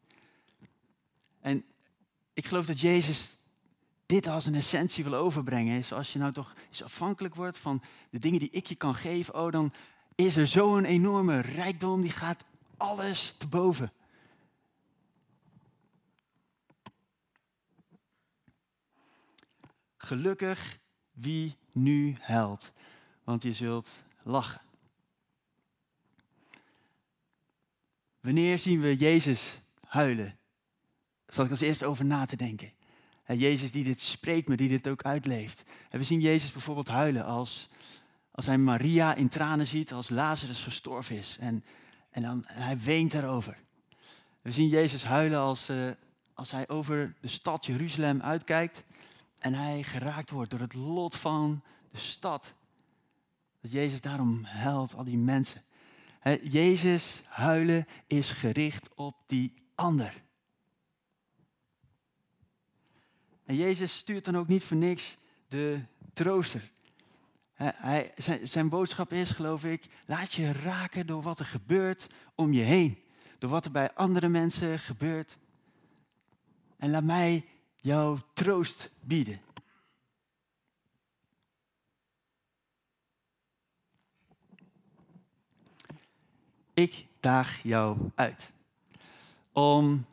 En 1.41 1.63
ik 2.33 2.45
geloof 2.45 2.65
dat 2.65 2.79
Jezus 2.79 3.35
dit 4.05 4.27
als 4.27 4.45
een 4.45 4.55
essentie 4.55 5.03
wil 5.03 5.13
overbrengen. 5.13 5.85
Zoals 5.85 6.13
je 6.13 6.19
nou 6.19 6.31
toch 6.31 6.53
eens 6.67 6.83
afhankelijk 6.83 7.35
wordt 7.35 7.57
van 7.59 7.81
de 8.09 8.19
dingen 8.19 8.39
die 8.39 8.49
ik 8.49 8.67
je 8.67 8.75
kan 8.75 8.95
geven, 8.95 9.35
oh, 9.35 9.51
dan 9.51 9.71
is 10.15 10.35
er 10.35 10.47
zo'n 10.47 10.85
enorme 10.85 11.39
rijkdom, 11.39 12.01
die 12.01 12.11
gaat 12.11 12.45
alles 12.77 13.33
te 13.37 13.47
boven. 13.47 13.91
Gelukkig 20.09 20.79
wie 21.11 21.57
nu 21.71 22.15
huilt, 22.19 22.71
want 23.23 23.43
je 23.43 23.53
zult 23.53 24.03
lachen. 24.23 24.61
Wanneer 28.21 28.59
zien 28.59 28.81
we 28.81 28.95
Jezus 28.95 29.59
huilen? 29.85 30.37
Zal 31.27 31.45
ik 31.45 31.51
als 31.51 31.61
eerste 31.61 31.85
over 31.85 32.05
na 32.05 32.25
te 32.25 32.35
denken. 32.35 32.71
Jezus 33.25 33.71
die 33.71 33.83
dit 33.83 34.01
spreekt, 34.01 34.47
maar 34.47 34.57
die 34.57 34.69
dit 34.69 34.87
ook 34.87 35.03
uitleeft. 35.03 35.63
we 35.89 36.03
zien 36.03 36.21
Jezus 36.21 36.51
bijvoorbeeld 36.51 36.87
huilen 36.87 37.25
als, 37.25 37.67
als 38.31 38.45
hij 38.45 38.57
Maria 38.57 39.15
in 39.15 39.27
tranen 39.27 39.67
ziet 39.67 39.93
als 39.93 40.09
Lazarus 40.09 40.63
gestorven 40.63 41.17
is. 41.17 41.37
En, 41.39 41.63
en 42.09 42.21
dan, 42.21 42.43
hij 42.45 42.79
weent 42.79 43.11
daarover. 43.11 43.57
We 44.41 44.51
zien 44.51 44.67
Jezus 44.67 45.03
huilen 45.03 45.39
als, 45.39 45.69
uh, 45.69 45.89
als 46.33 46.51
hij 46.51 46.67
over 46.67 47.15
de 47.21 47.27
stad 47.27 47.65
Jeruzalem 47.65 48.21
uitkijkt 48.21 48.83
en 49.39 49.53
hij 49.53 49.83
geraakt 49.83 50.29
wordt 50.29 50.51
door 50.51 50.59
het 50.59 50.73
lot 50.73 51.15
van 51.15 51.63
de 51.91 51.97
stad. 51.97 52.53
Dat 53.61 53.71
Jezus 53.71 54.01
daarom 54.01 54.43
huilt, 54.43 54.95
al 54.95 55.03
die 55.03 55.17
mensen. 55.17 55.63
Jezus 56.43 57.23
huilen 57.25 57.87
is 58.07 58.31
gericht 58.31 58.89
op 58.95 59.15
die 59.25 59.53
ander. 59.75 60.23
En 63.45 63.55
Jezus 63.55 63.97
stuurt 63.97 64.25
dan 64.25 64.37
ook 64.37 64.47
niet 64.47 64.63
voor 64.63 64.77
niks 64.77 65.17
de 65.47 65.81
trooster. 66.13 66.71
Hij, 67.53 68.11
zijn, 68.15 68.47
zijn 68.47 68.69
boodschap 68.69 69.13
is, 69.13 69.31
geloof 69.31 69.63
ik, 69.63 69.85
laat 70.05 70.33
je 70.33 70.51
raken 70.51 71.07
door 71.07 71.21
wat 71.21 71.39
er 71.39 71.45
gebeurt 71.45 72.07
om 72.35 72.53
je 72.53 72.61
heen. 72.61 73.03
Door 73.37 73.49
wat 73.49 73.65
er 73.65 73.71
bij 73.71 73.93
andere 73.93 74.27
mensen 74.27 74.79
gebeurt. 74.79 75.37
En 76.77 76.89
laat 76.89 77.03
mij 77.03 77.45
jou 77.81 78.19
troost 78.33 78.91
bieden. 78.99 79.41
Ik 86.73 87.05
daag 87.19 87.63
jou 87.63 87.97
uit 88.15 88.53
om 89.51 90.05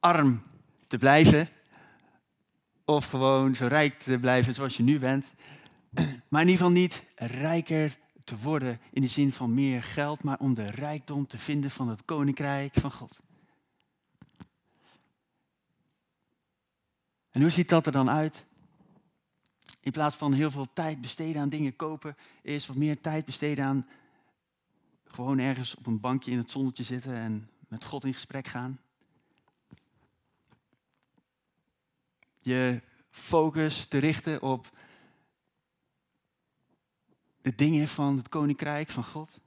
arm 0.00 0.42
te 0.86 0.98
blijven 0.98 1.48
of 2.84 3.04
gewoon 3.04 3.54
zo 3.54 3.66
rijk 3.66 3.98
te 3.98 4.18
blijven 4.18 4.54
zoals 4.54 4.76
je 4.76 4.82
nu 4.82 4.98
bent. 4.98 5.32
Maar 6.28 6.42
in 6.42 6.48
ieder 6.48 6.64
geval 6.64 6.70
niet 6.70 7.04
rijker 7.16 7.98
te 8.24 8.38
worden 8.38 8.80
in 8.92 9.02
de 9.02 9.08
zin 9.08 9.32
van 9.32 9.54
meer 9.54 9.82
geld, 9.82 10.22
maar 10.22 10.38
om 10.38 10.54
de 10.54 10.70
rijkdom 10.70 11.26
te 11.26 11.38
vinden 11.38 11.70
van 11.70 11.88
het 11.88 12.04
koninkrijk 12.04 12.74
van 12.74 12.90
God. 12.90 13.20
En 17.34 17.40
hoe 17.40 17.50
ziet 17.50 17.68
dat 17.68 17.86
er 17.86 17.92
dan 17.92 18.10
uit? 18.10 18.46
In 19.80 19.92
plaats 19.92 20.16
van 20.16 20.32
heel 20.32 20.50
veel 20.50 20.72
tijd 20.72 21.00
besteden 21.00 21.40
aan 21.42 21.48
dingen 21.48 21.76
kopen, 21.76 22.16
is 22.42 22.66
wat 22.66 22.76
meer 22.76 23.00
tijd 23.00 23.24
besteden 23.24 23.64
aan 23.64 23.88
gewoon 25.06 25.38
ergens 25.38 25.74
op 25.74 25.86
een 25.86 26.00
bankje 26.00 26.30
in 26.30 26.38
het 26.38 26.50
zonnetje 26.50 26.82
zitten 26.82 27.14
en 27.14 27.50
met 27.68 27.84
God 27.84 28.04
in 28.04 28.12
gesprek 28.12 28.46
gaan. 28.46 28.80
Je 32.40 32.82
focus 33.10 33.84
te 33.84 33.98
richten 33.98 34.42
op 34.42 34.70
de 37.42 37.54
dingen 37.54 37.88
van 37.88 38.16
het 38.16 38.28
koninkrijk 38.28 38.88
van 38.88 39.04
God. 39.04 39.40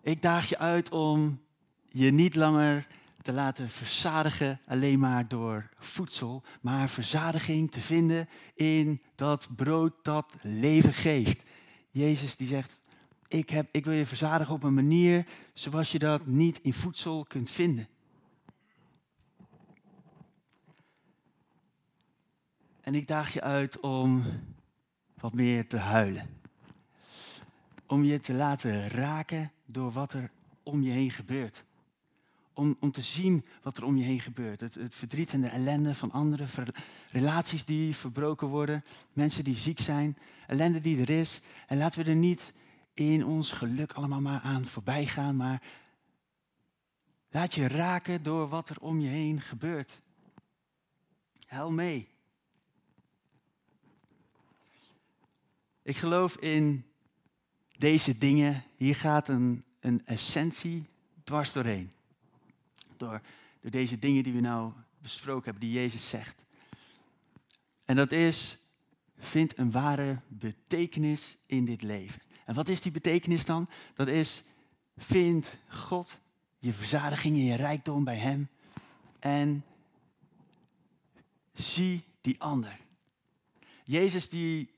Ik 0.00 0.22
daag 0.22 0.48
je 0.48 0.58
uit 0.58 0.90
om 0.90 1.42
je 1.88 2.10
niet 2.10 2.34
langer 2.34 2.86
te 3.26 3.32
laten 3.32 3.68
verzadigen 3.68 4.60
alleen 4.66 4.98
maar 4.98 5.28
door 5.28 5.68
voedsel, 5.78 6.42
maar 6.60 6.88
verzadiging 6.88 7.70
te 7.70 7.80
vinden 7.80 8.28
in 8.54 9.00
dat 9.14 9.48
brood 9.56 9.92
dat 10.02 10.36
leven 10.42 10.92
geeft. 10.92 11.44
Jezus 11.90 12.36
die 12.36 12.46
zegt, 12.46 12.80
ik, 13.28 13.50
heb, 13.50 13.68
ik 13.70 13.84
wil 13.84 13.94
je 13.94 14.06
verzadigen 14.06 14.54
op 14.54 14.62
een 14.62 14.74
manier 14.74 15.26
zoals 15.54 15.92
je 15.92 15.98
dat 15.98 16.26
niet 16.26 16.58
in 16.62 16.72
voedsel 16.72 17.24
kunt 17.24 17.50
vinden. 17.50 17.88
En 22.80 22.94
ik 22.94 23.06
daag 23.06 23.32
je 23.32 23.40
uit 23.40 23.80
om 23.80 24.24
wat 25.14 25.34
meer 25.34 25.68
te 25.68 25.78
huilen. 25.78 26.28
Om 27.86 28.04
je 28.04 28.18
te 28.18 28.34
laten 28.34 28.88
raken 28.88 29.52
door 29.64 29.92
wat 29.92 30.12
er 30.12 30.30
om 30.62 30.82
je 30.82 30.92
heen 30.92 31.10
gebeurt. 31.10 31.64
Om, 32.56 32.76
om 32.80 32.90
te 32.90 33.00
zien 33.00 33.44
wat 33.62 33.76
er 33.76 33.84
om 33.84 33.96
je 33.96 34.04
heen 34.04 34.20
gebeurt. 34.20 34.60
Het, 34.60 34.74
het 34.74 34.94
verdriet 34.94 35.32
en 35.32 35.40
de 35.40 35.48
ellende 35.48 35.94
van 35.94 36.10
anderen. 36.10 36.48
Relaties 37.12 37.64
die 37.64 37.96
verbroken 37.96 38.48
worden. 38.48 38.84
Mensen 39.12 39.44
die 39.44 39.54
ziek 39.54 39.80
zijn. 39.80 40.16
Ellende 40.46 40.80
die 40.80 41.00
er 41.00 41.10
is. 41.10 41.40
En 41.66 41.78
laten 41.78 42.04
we 42.04 42.10
er 42.10 42.16
niet 42.16 42.52
in 42.94 43.24
ons 43.24 43.50
geluk 43.50 43.92
allemaal 43.92 44.20
maar 44.20 44.40
aan 44.40 44.66
voorbij 44.66 45.06
gaan. 45.06 45.36
Maar 45.36 45.62
laat 47.30 47.54
je 47.54 47.68
raken 47.68 48.22
door 48.22 48.48
wat 48.48 48.68
er 48.68 48.80
om 48.80 49.00
je 49.00 49.08
heen 49.08 49.40
gebeurt. 49.40 50.00
Hel 51.46 51.72
mee. 51.72 52.08
Ik 55.82 55.96
geloof 55.96 56.36
in 56.36 56.84
deze 57.78 58.18
dingen. 58.18 58.64
Hier 58.76 58.96
gaat 58.96 59.28
een, 59.28 59.64
een 59.80 60.06
essentie 60.06 60.86
dwars 61.24 61.52
doorheen. 61.52 61.90
Door, 62.96 63.20
door 63.60 63.70
deze 63.70 63.98
dingen 63.98 64.22
die 64.22 64.32
we 64.32 64.40
nou 64.40 64.72
besproken 64.98 65.44
hebben, 65.44 65.68
die 65.68 65.78
Jezus 65.78 66.08
zegt. 66.08 66.44
En 67.84 67.96
dat 67.96 68.12
is, 68.12 68.58
vind 69.18 69.58
een 69.58 69.70
ware 69.70 70.20
betekenis 70.28 71.36
in 71.46 71.64
dit 71.64 71.82
leven. 71.82 72.22
En 72.44 72.54
wat 72.54 72.68
is 72.68 72.80
die 72.80 72.92
betekenis 72.92 73.44
dan? 73.44 73.68
Dat 73.94 74.08
is, 74.08 74.42
vind 74.96 75.56
God, 75.68 76.18
je 76.58 76.72
verzadiging 76.72 77.36
en 77.36 77.44
je 77.44 77.56
rijkdom 77.56 78.04
bij 78.04 78.16
Hem. 78.16 78.48
En 79.18 79.64
zie 81.52 82.04
die 82.20 82.40
ander. 82.40 82.78
Jezus 83.84 84.28
die 84.28 84.70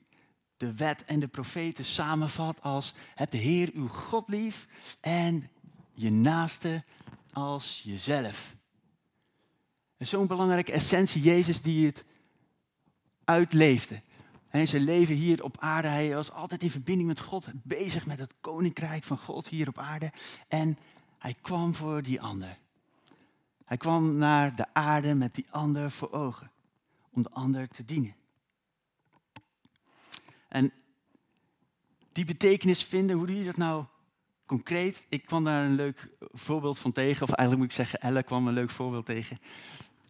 de 0.57 0.75
wet 0.75 1.05
en 1.05 1.21
de 1.21 1.29
profeten 1.29 1.85
samenvat 1.85 2.63
als 2.63 2.95
heb 3.15 3.31
de 3.31 3.37
Heer 3.37 3.71
uw 3.75 3.89
God 3.89 4.29
lief 4.29 4.67
en 5.01 5.51
je 5.95 6.11
naaste 6.11 6.85
als 7.33 7.81
jezelf. 7.85 8.57
Zo'n 9.99 10.27
belangrijke 10.27 10.73
essentie, 10.73 11.23
Jezus 11.23 11.61
die 11.61 11.87
het 11.87 12.05
uitleefde. 13.25 14.01
En 14.51 14.69
zijn 14.69 14.83
leven 14.83 15.15
hier 15.15 15.45
op 15.45 15.59
aarde, 15.59 15.89
hij 15.89 16.15
was 16.15 16.31
altijd 16.31 16.63
in 16.63 16.71
verbinding 16.71 17.09
met 17.09 17.21
God, 17.21 17.49
bezig 17.63 18.07
met 18.07 18.19
het 18.19 18.35
koninkrijk 18.41 19.05
van 19.05 19.19
God 19.19 19.49
hier 19.49 19.69
op 19.69 19.79
aarde. 19.79 20.13
En 20.49 20.79
hij 21.19 21.35
kwam 21.41 21.75
voor 21.75 22.03
die 22.03 22.21
ander. 22.21 22.59
Hij 23.65 23.77
kwam 23.77 24.17
naar 24.17 24.57
de 24.57 24.75
aarde 24.75 25.15
met 25.15 25.35
die 25.35 25.47
ander 25.51 25.91
voor 25.91 26.13
ogen, 26.13 26.51
om 27.11 27.23
de 27.23 27.31
ander 27.31 27.69
te 27.69 27.85
dienen. 27.85 28.17
En 30.49 30.73
die 32.13 32.25
betekenis 32.25 32.85
vinden, 32.85 33.17
hoe 33.17 33.27
doe 33.27 33.39
je 33.39 33.45
dat 33.45 33.57
nou 33.57 33.85
concreet? 34.49 35.07
Ik 35.09 35.25
kwam 35.25 35.45
daar 35.45 35.65
een 35.65 35.75
leuk 35.75 36.09
voorbeeld 36.21 36.79
van 36.79 36.93
tegen, 36.93 37.23
of 37.23 37.33
eigenlijk 37.33 37.59
moet 37.59 37.79
ik 37.79 37.87
zeggen, 37.87 38.01
Elle 38.01 38.23
kwam 38.23 38.47
een 38.47 38.55
leuk 38.55 38.71
voorbeeld 38.71 39.07
tegen. 39.07 39.37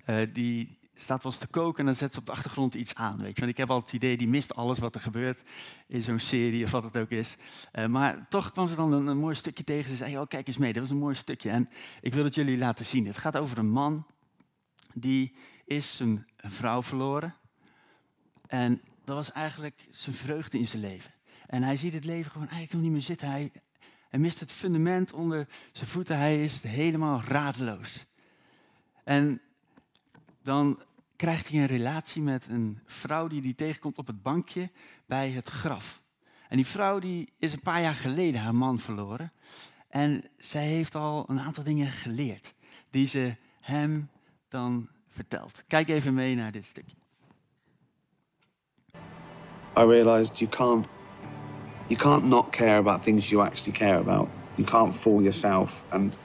Uh, 0.07 0.27
die 0.33 0.79
staat 0.95 1.23
wel 1.23 1.33
eens 1.33 1.41
te 1.41 1.47
koken 1.47 1.79
en 1.79 1.85
dan 1.85 1.95
zet 1.95 2.13
ze 2.13 2.19
op 2.19 2.27
de 2.27 2.33
achtergrond 2.33 2.75
iets 2.75 2.95
aan. 2.95 3.17
Weet 3.21 3.35
je? 3.35 3.41
Want 3.41 3.51
ik 3.51 3.57
heb 3.57 3.71
altijd 3.71 3.93
het 3.93 4.03
idee, 4.03 4.17
die 4.17 4.29
mist 4.29 4.55
alles 4.55 4.79
wat 4.79 4.95
er 4.95 5.01
gebeurt 5.01 5.43
in 5.87 6.03
zo'n 6.03 6.19
serie 6.19 6.65
of 6.65 6.71
wat 6.71 6.85
het 6.85 6.97
ook 6.97 7.11
is. 7.11 7.37
Uh, 7.73 7.87
maar 7.87 8.29
toch 8.29 8.53
kwam 8.53 8.69
ze 8.69 8.75
dan 8.75 8.93
een, 8.93 9.07
een, 9.07 9.19
mooi 9.19 9.35
stukje 9.35 9.65
tegen. 9.65 9.91
Ze 9.91 9.97
zei, 9.97 10.19
oh 10.19 10.27
kijk 10.27 10.47
eens 10.47 10.57
mee, 10.57 10.73
dat 10.73 10.83
was 10.83 10.91
een 10.91 10.99
mooi 10.99 11.15
stukje. 11.15 11.51
En 11.51 11.69
ik 12.01 12.15
wil 12.15 12.25
het 12.25 12.35
jullie 12.35 12.59
laten 12.59 12.85
zien. 12.85 13.07
Het 13.07 13.19
gaat 13.19 13.37
over 13.37 13.59
een 13.59 13.71
man 13.71 14.07
die 14.95 15.35
is 15.65 15.97
zijn 15.97 16.27
vrouw 16.37 16.83
verloren. 16.83 17.35
En 18.47 18.81
dat 19.05 19.17
was 19.17 19.33
eigenlijk 19.33 19.87
zijn 19.91 20.17
vreugde 20.17 20.59
in 20.59 20.69
zijn 20.69 20.83
leven. 20.83 21.11
En 21.47 21.63
hij 21.63 21.77
ziet 21.77 21.93
het 21.93 22.05
leven 22.05 22.31
gewoon 22.31 22.49
eigenlijk 22.49 22.73
nog 22.73 22.83
niet 22.83 22.93
meer 22.93 23.03
zitten. 23.03 23.31
Hij, 23.31 23.53
hij 24.09 24.19
mist 24.19 24.41
het 24.41 24.53
fundament 24.53 25.13
onder 25.13 25.47
zijn 25.73 25.89
voeten. 25.89 26.19
Hij 26.19 26.43
is 26.43 26.63
helemaal 26.63 27.23
radeloos. 27.27 28.07
En 29.05 29.41
dan 30.43 30.83
krijgt 31.17 31.49
hij 31.49 31.61
een 31.61 31.67
relatie 31.67 32.23
met 32.23 32.47
een 32.49 32.79
vrouw 32.87 33.27
die 33.27 33.41
hij 33.41 33.53
tegenkomt 33.53 33.99
op 33.99 34.07
het 34.07 34.23
bankje 34.23 34.71
bij 35.07 35.31
het 35.31 35.49
graf. 35.49 36.03
En 36.49 36.57
die 36.57 36.67
vrouw 36.67 36.99
die 36.99 37.29
is 37.39 37.53
een 37.53 37.61
paar 37.61 37.81
jaar 37.81 37.95
geleden 37.95 38.41
haar 38.41 38.55
man 38.55 38.79
verloren. 38.79 39.33
En 39.89 40.25
zij 40.37 40.67
heeft 40.67 40.95
al 40.95 41.31
een 41.31 41.41
aantal 41.41 41.65
dingen 41.65 41.89
geleerd 41.89 42.55
die 42.91 43.07
ze 43.07 43.35
hem 43.61 44.11
dan 44.49 44.89
vertelt. 45.11 45.65
Kijk 45.67 45.89
even 45.89 46.15
mee 46.15 46.35
naar 46.35 46.53
dit 46.53 46.65
stukje. 46.65 46.97
I 49.77 49.85
realized 49.85 50.39
you 50.39 50.51
can't 50.51 50.87
you 51.89 51.97
can't 51.97 52.25
not 52.25 52.53
care 52.53 52.79
about 52.79 53.05
things 53.05 53.31
you 53.31 53.41
actually 53.43 53.73
care 53.73 53.99
about. 53.99 54.29
You 54.57 54.65
can't 54.65 54.95
fool 54.95 55.23
yourself 55.23 55.85
and 55.93 56.17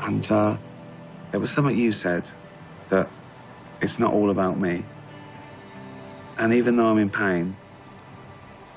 and 0.00 0.30
uh, 0.30 0.56
it 1.32 1.38
was 1.38 1.50
something 1.50 1.76
you 1.76 1.92
said 1.92 2.30
that 2.88 3.08
it's 3.82 3.98
not 3.98 4.12
all 4.12 4.30
about 4.30 4.58
me. 4.58 4.84
And 6.38 6.54
even 6.54 6.76
though 6.76 6.86
I'm 6.86 6.98
in 6.98 7.10
pain, 7.10 7.56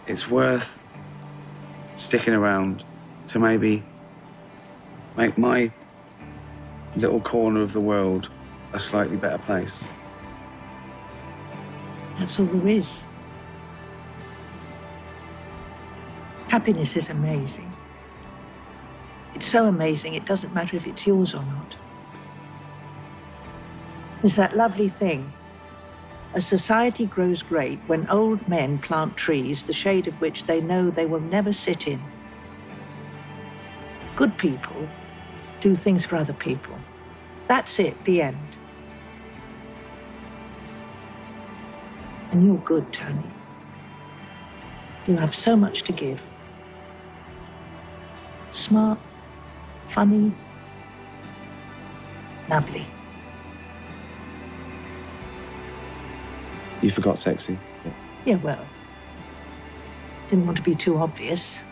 it's 0.07 0.27
worth 0.27 0.81
sticking 1.95 2.33
around 2.33 2.83
to 3.29 3.39
maybe 3.39 3.83
make 5.15 5.37
my 5.37 5.71
little 6.95 7.21
corner 7.21 7.61
of 7.61 7.73
the 7.73 7.79
world 7.79 8.29
a 8.73 8.79
slightly 8.79 9.15
better 9.15 9.37
place. 9.37 9.87
That's 12.17 12.39
all 12.39 12.45
there 12.45 12.67
is. 12.67 13.03
Happiness 16.51 16.97
is 16.97 17.09
amazing. 17.09 17.71
It's 19.35 19.45
so 19.45 19.67
amazing, 19.67 20.15
it 20.15 20.25
doesn't 20.25 20.53
matter 20.53 20.75
if 20.75 20.85
it's 20.85 21.07
yours 21.07 21.33
or 21.33 21.41
not. 21.45 21.77
There's 24.19 24.35
that 24.35 24.57
lovely 24.57 24.89
thing. 24.89 25.31
A 26.33 26.41
society 26.41 27.05
grows 27.05 27.41
great 27.41 27.79
when 27.87 28.05
old 28.09 28.45
men 28.49 28.79
plant 28.79 29.15
trees, 29.15 29.65
the 29.65 29.71
shade 29.71 30.07
of 30.07 30.19
which 30.19 30.43
they 30.43 30.59
know 30.59 30.89
they 30.89 31.05
will 31.05 31.21
never 31.21 31.53
sit 31.53 31.87
in. 31.87 32.01
Good 34.17 34.37
people 34.37 34.89
do 35.61 35.73
things 35.73 36.03
for 36.03 36.17
other 36.17 36.33
people. 36.33 36.75
That's 37.47 37.79
it, 37.79 37.97
the 38.03 38.23
end. 38.23 38.57
And 42.33 42.45
you're 42.45 42.57
good, 42.57 42.91
Tony. 42.91 43.23
You 45.07 45.15
have 45.15 45.33
so 45.33 45.55
much 45.55 45.83
to 45.83 45.93
give 45.93 46.21
smart, 48.51 48.99
funny, 49.89 50.31
lovely. 52.49 52.85
You 56.81 56.89
forgot 56.89 57.19
sexy. 57.19 57.57
Yeah, 58.25 58.35
well, 58.35 58.65
didn't 60.27 60.45
want 60.45 60.57
to 60.57 60.63
be 60.63 60.75
too 60.75 60.97
obvious. 60.97 61.63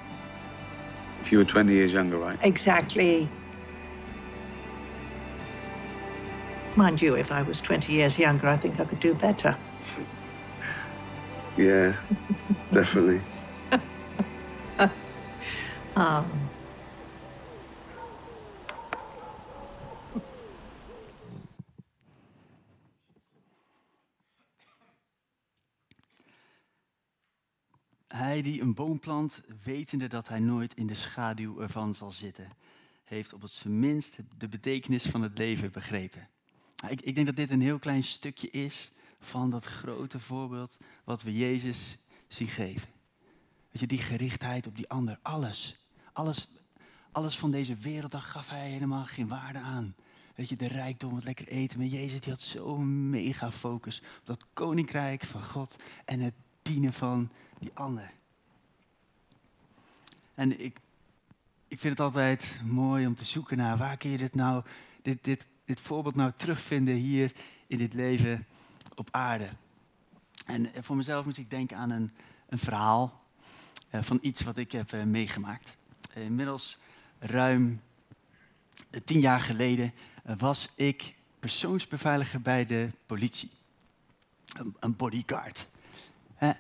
If 1.22 1.32
you 1.32 1.38
were 1.38 1.46
20 1.46 1.74
years 1.74 1.94
younger, 1.94 2.18
right? 2.18 2.38
Exactly. 2.42 3.28
Mind 6.76 7.02
you, 7.02 7.16
if 7.16 7.32
I 7.32 7.42
was 7.42 7.60
20 7.62 7.92
years 7.92 8.18
younger, 8.18 8.48
I 8.48 8.58
think 8.58 8.80
I 8.80 8.86
could 8.86 9.00
do 9.00 9.14
better. 9.14 9.56
Yeah, 11.58 11.96
definitely. 12.72 13.20
um, 15.96 16.49
Hij 28.20 28.42
die 28.42 28.62
een 28.62 28.74
boom 28.74 29.00
plant, 29.00 29.42
wetende 29.64 30.08
dat 30.08 30.28
hij 30.28 30.40
nooit 30.40 30.74
in 30.74 30.88
de 30.88 30.94
schaduw 30.94 31.60
ervan 31.60 31.94
zal 31.94 32.12
zitten, 32.12 32.52
heeft 33.04 33.34
op 33.34 33.42
het 33.42 33.66
minst 33.68 34.18
de 34.38 34.50
betekenis 34.50 35.06
van 35.06 35.22
het 35.22 35.38
leven 35.38 35.72
begrepen. 35.72 36.30
Nou, 36.76 36.94
ik, 36.94 37.02
ik 37.02 37.16
denk 37.16 37.26
dat 37.26 37.36
dit 37.36 37.52
een 37.52 37.62
heel 37.62 37.80
klein 37.80 38.04
stukje 38.04 38.50
is 38.50 38.92
van 39.20 39.50
dat 39.50 39.66
grote 39.66 40.20
voorbeeld 40.20 40.78
wat 41.04 41.22
we 41.22 41.34
Jezus 41.34 41.98
zien 42.28 42.48
geven. 42.48 42.90
Weet 43.72 43.82
je, 43.82 43.88
die 43.88 43.98
gerichtheid 43.98 44.68
op 44.68 44.76
die 44.76 44.90
ander, 44.90 45.20
alles. 45.22 45.88
Alles, 46.14 46.48
alles 47.12 47.38
van 47.38 47.52
deze 47.52 47.76
wereld, 47.76 48.12
daar 48.12 48.22
gaf 48.22 48.50
hij 48.50 48.70
helemaal 48.70 49.06
geen 49.06 49.28
waarde 49.28 49.60
aan. 49.60 49.96
Weet 50.36 50.50
je, 50.50 50.56
de 50.56 50.68
rijkdom, 50.68 51.16
het 51.16 51.24
lekker 51.24 51.48
eten. 51.48 51.78
Maar 51.78 51.88
Jezus 51.88 52.20
die 52.20 52.32
had 52.32 52.42
zo'n 52.42 53.10
mega 53.10 53.52
focus 53.52 54.00
op 54.00 54.26
dat 54.26 54.46
koninkrijk 54.54 55.24
van 55.24 55.44
God 55.44 55.76
en 56.06 56.20
het 56.20 56.34
van 56.78 57.30
die 57.60 57.72
ander. 57.74 58.12
En 60.36 60.60
ik, 60.60 60.80
ik 61.68 61.80
vind 61.80 61.98
het 61.98 62.00
altijd 62.00 62.60
mooi 62.64 63.08
om 63.08 63.16
te 63.16 63.26
zoeken 63.26 63.58
naar 63.58 63.78
waar 63.78 63.98
kun 63.98 64.10
je 64.10 64.18
dit 64.18 64.36
nou, 64.36 64.64
dit, 65.02 65.24
dit, 65.24 65.48
dit 65.66 65.80
voorbeeld 65.80 66.16
nou 66.16 66.32
terugvinden 66.36 66.96
hier 66.96 67.34
in 67.68 67.78
dit 67.78 67.94
leven 67.94 68.46
op 68.96 69.08
aarde. 69.12 69.50
En 70.46 70.84
voor 70.84 70.96
mezelf 70.96 71.26
moest 71.26 71.38
ik 71.38 71.50
denken 71.50 71.78
aan 71.78 71.90
een, 71.90 72.12
een 72.50 72.58
verhaal 72.58 73.24
uh, 73.92 74.02
van 74.02 74.20
iets 74.22 74.42
wat 74.42 74.58
ik 74.58 74.72
heb 74.72 74.92
uh, 74.92 75.04
meegemaakt. 75.04 75.78
Inmiddels 76.14 76.80
ruim 77.20 77.82
tien 79.06 79.20
jaar 79.20 79.42
geleden 79.42 79.94
was 80.38 80.70
ik 80.76 81.16
persoonsbeveiliger 81.40 82.42
bij 82.42 82.66
de 82.66 82.90
politie. 83.06 83.52
Een, 84.58 84.76
een 84.80 84.96
bodyguard. 84.96 85.70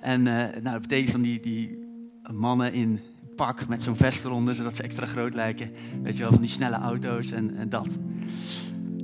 En 0.01 0.23
nou, 0.23 0.61
dat 0.61 0.81
betekent 0.81 1.09
van 1.09 1.21
die, 1.21 1.39
die 1.39 1.87
mannen 2.33 2.73
in 2.73 2.99
pak 3.35 3.67
met 3.67 3.81
zo'n 3.81 3.95
vest 3.95 4.25
eronder, 4.25 4.55
zodat 4.55 4.75
ze 4.75 4.83
extra 4.83 5.05
groot 5.05 5.33
lijken. 5.33 5.71
Weet 6.03 6.17
je 6.17 6.23
wel, 6.23 6.31
van 6.31 6.41
die 6.41 6.49
snelle 6.49 6.75
auto's 6.75 7.31
en, 7.31 7.69
dat. 7.69 7.97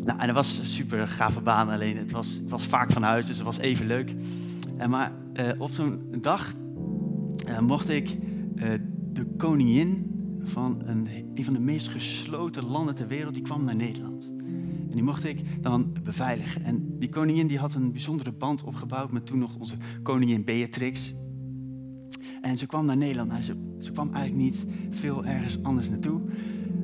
Nou, 0.03 0.19
en 0.19 0.25
dat 0.25 0.35
was 0.35 0.57
een 0.57 0.65
super 0.65 1.07
gave 1.07 1.41
baan, 1.41 1.69
alleen 1.69 1.97
het 1.97 2.11
was, 2.11 2.41
was 2.47 2.65
vaak 2.65 2.91
van 2.91 3.03
huis, 3.03 3.25
dus 3.25 3.35
het 3.35 3.45
was 3.45 3.57
even 3.57 3.85
leuk. 3.85 4.15
En 4.77 4.89
maar 4.89 5.11
uh, 5.33 5.49
op 5.57 5.71
zo'n 5.71 6.01
dag 6.21 6.53
uh, 7.49 7.59
mocht 7.59 7.89
ik 7.89 8.17
de 9.13 9.25
koningin 9.37 10.13
van 10.43 10.81
een, 10.85 11.07
een 11.35 11.43
van 11.43 11.53
de 11.53 11.59
meest 11.59 11.87
gesloten 11.87 12.65
landen 12.65 12.95
ter 12.95 13.07
wereld, 13.07 13.33
die 13.33 13.43
kwam 13.43 13.63
naar 13.63 13.75
Nederland. 13.75 14.33
En 14.89 14.91
die 14.91 15.03
mocht 15.03 15.25
ik 15.25 15.61
dan 15.61 15.93
beveiligen. 16.03 16.63
En 16.63 16.99
die 16.99 17.09
koningin 17.09 17.47
die 17.47 17.57
had 17.57 17.73
een 17.73 17.91
bijzondere 17.91 18.31
band 18.31 18.63
opgebouwd 18.63 19.11
met 19.11 19.25
toen 19.25 19.39
nog 19.39 19.55
onze 19.59 19.75
koningin 20.01 20.43
Beatrix. 20.43 21.13
En 22.41 22.57
ze 22.57 22.65
kwam 22.65 22.85
naar 22.85 22.97
Nederland. 22.97 23.29
Nou, 23.29 23.41
ze, 23.41 23.75
ze 23.79 23.91
kwam 23.91 24.13
eigenlijk 24.13 24.43
niet 24.43 24.65
veel 24.89 25.25
ergens 25.25 25.63
anders 25.63 25.89
naartoe. 25.89 26.21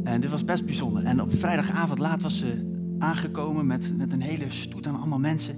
En 0.04 0.22
dit 0.22 0.30
was 0.30 0.46
best 0.46 0.66
bijzonder. 0.66 1.04
En 1.04 1.22
op 1.22 1.34
vrijdagavond 1.34 2.00
laat 2.00 2.22
was 2.22 2.38
ze 2.38 2.70
aangekomen 2.98 3.66
met, 3.66 3.98
met 3.98 4.12
een 4.12 4.22
hele 4.22 4.52
stoet 4.52 4.88
aan 4.88 4.96
allemaal 4.96 5.20
mensen 5.20 5.56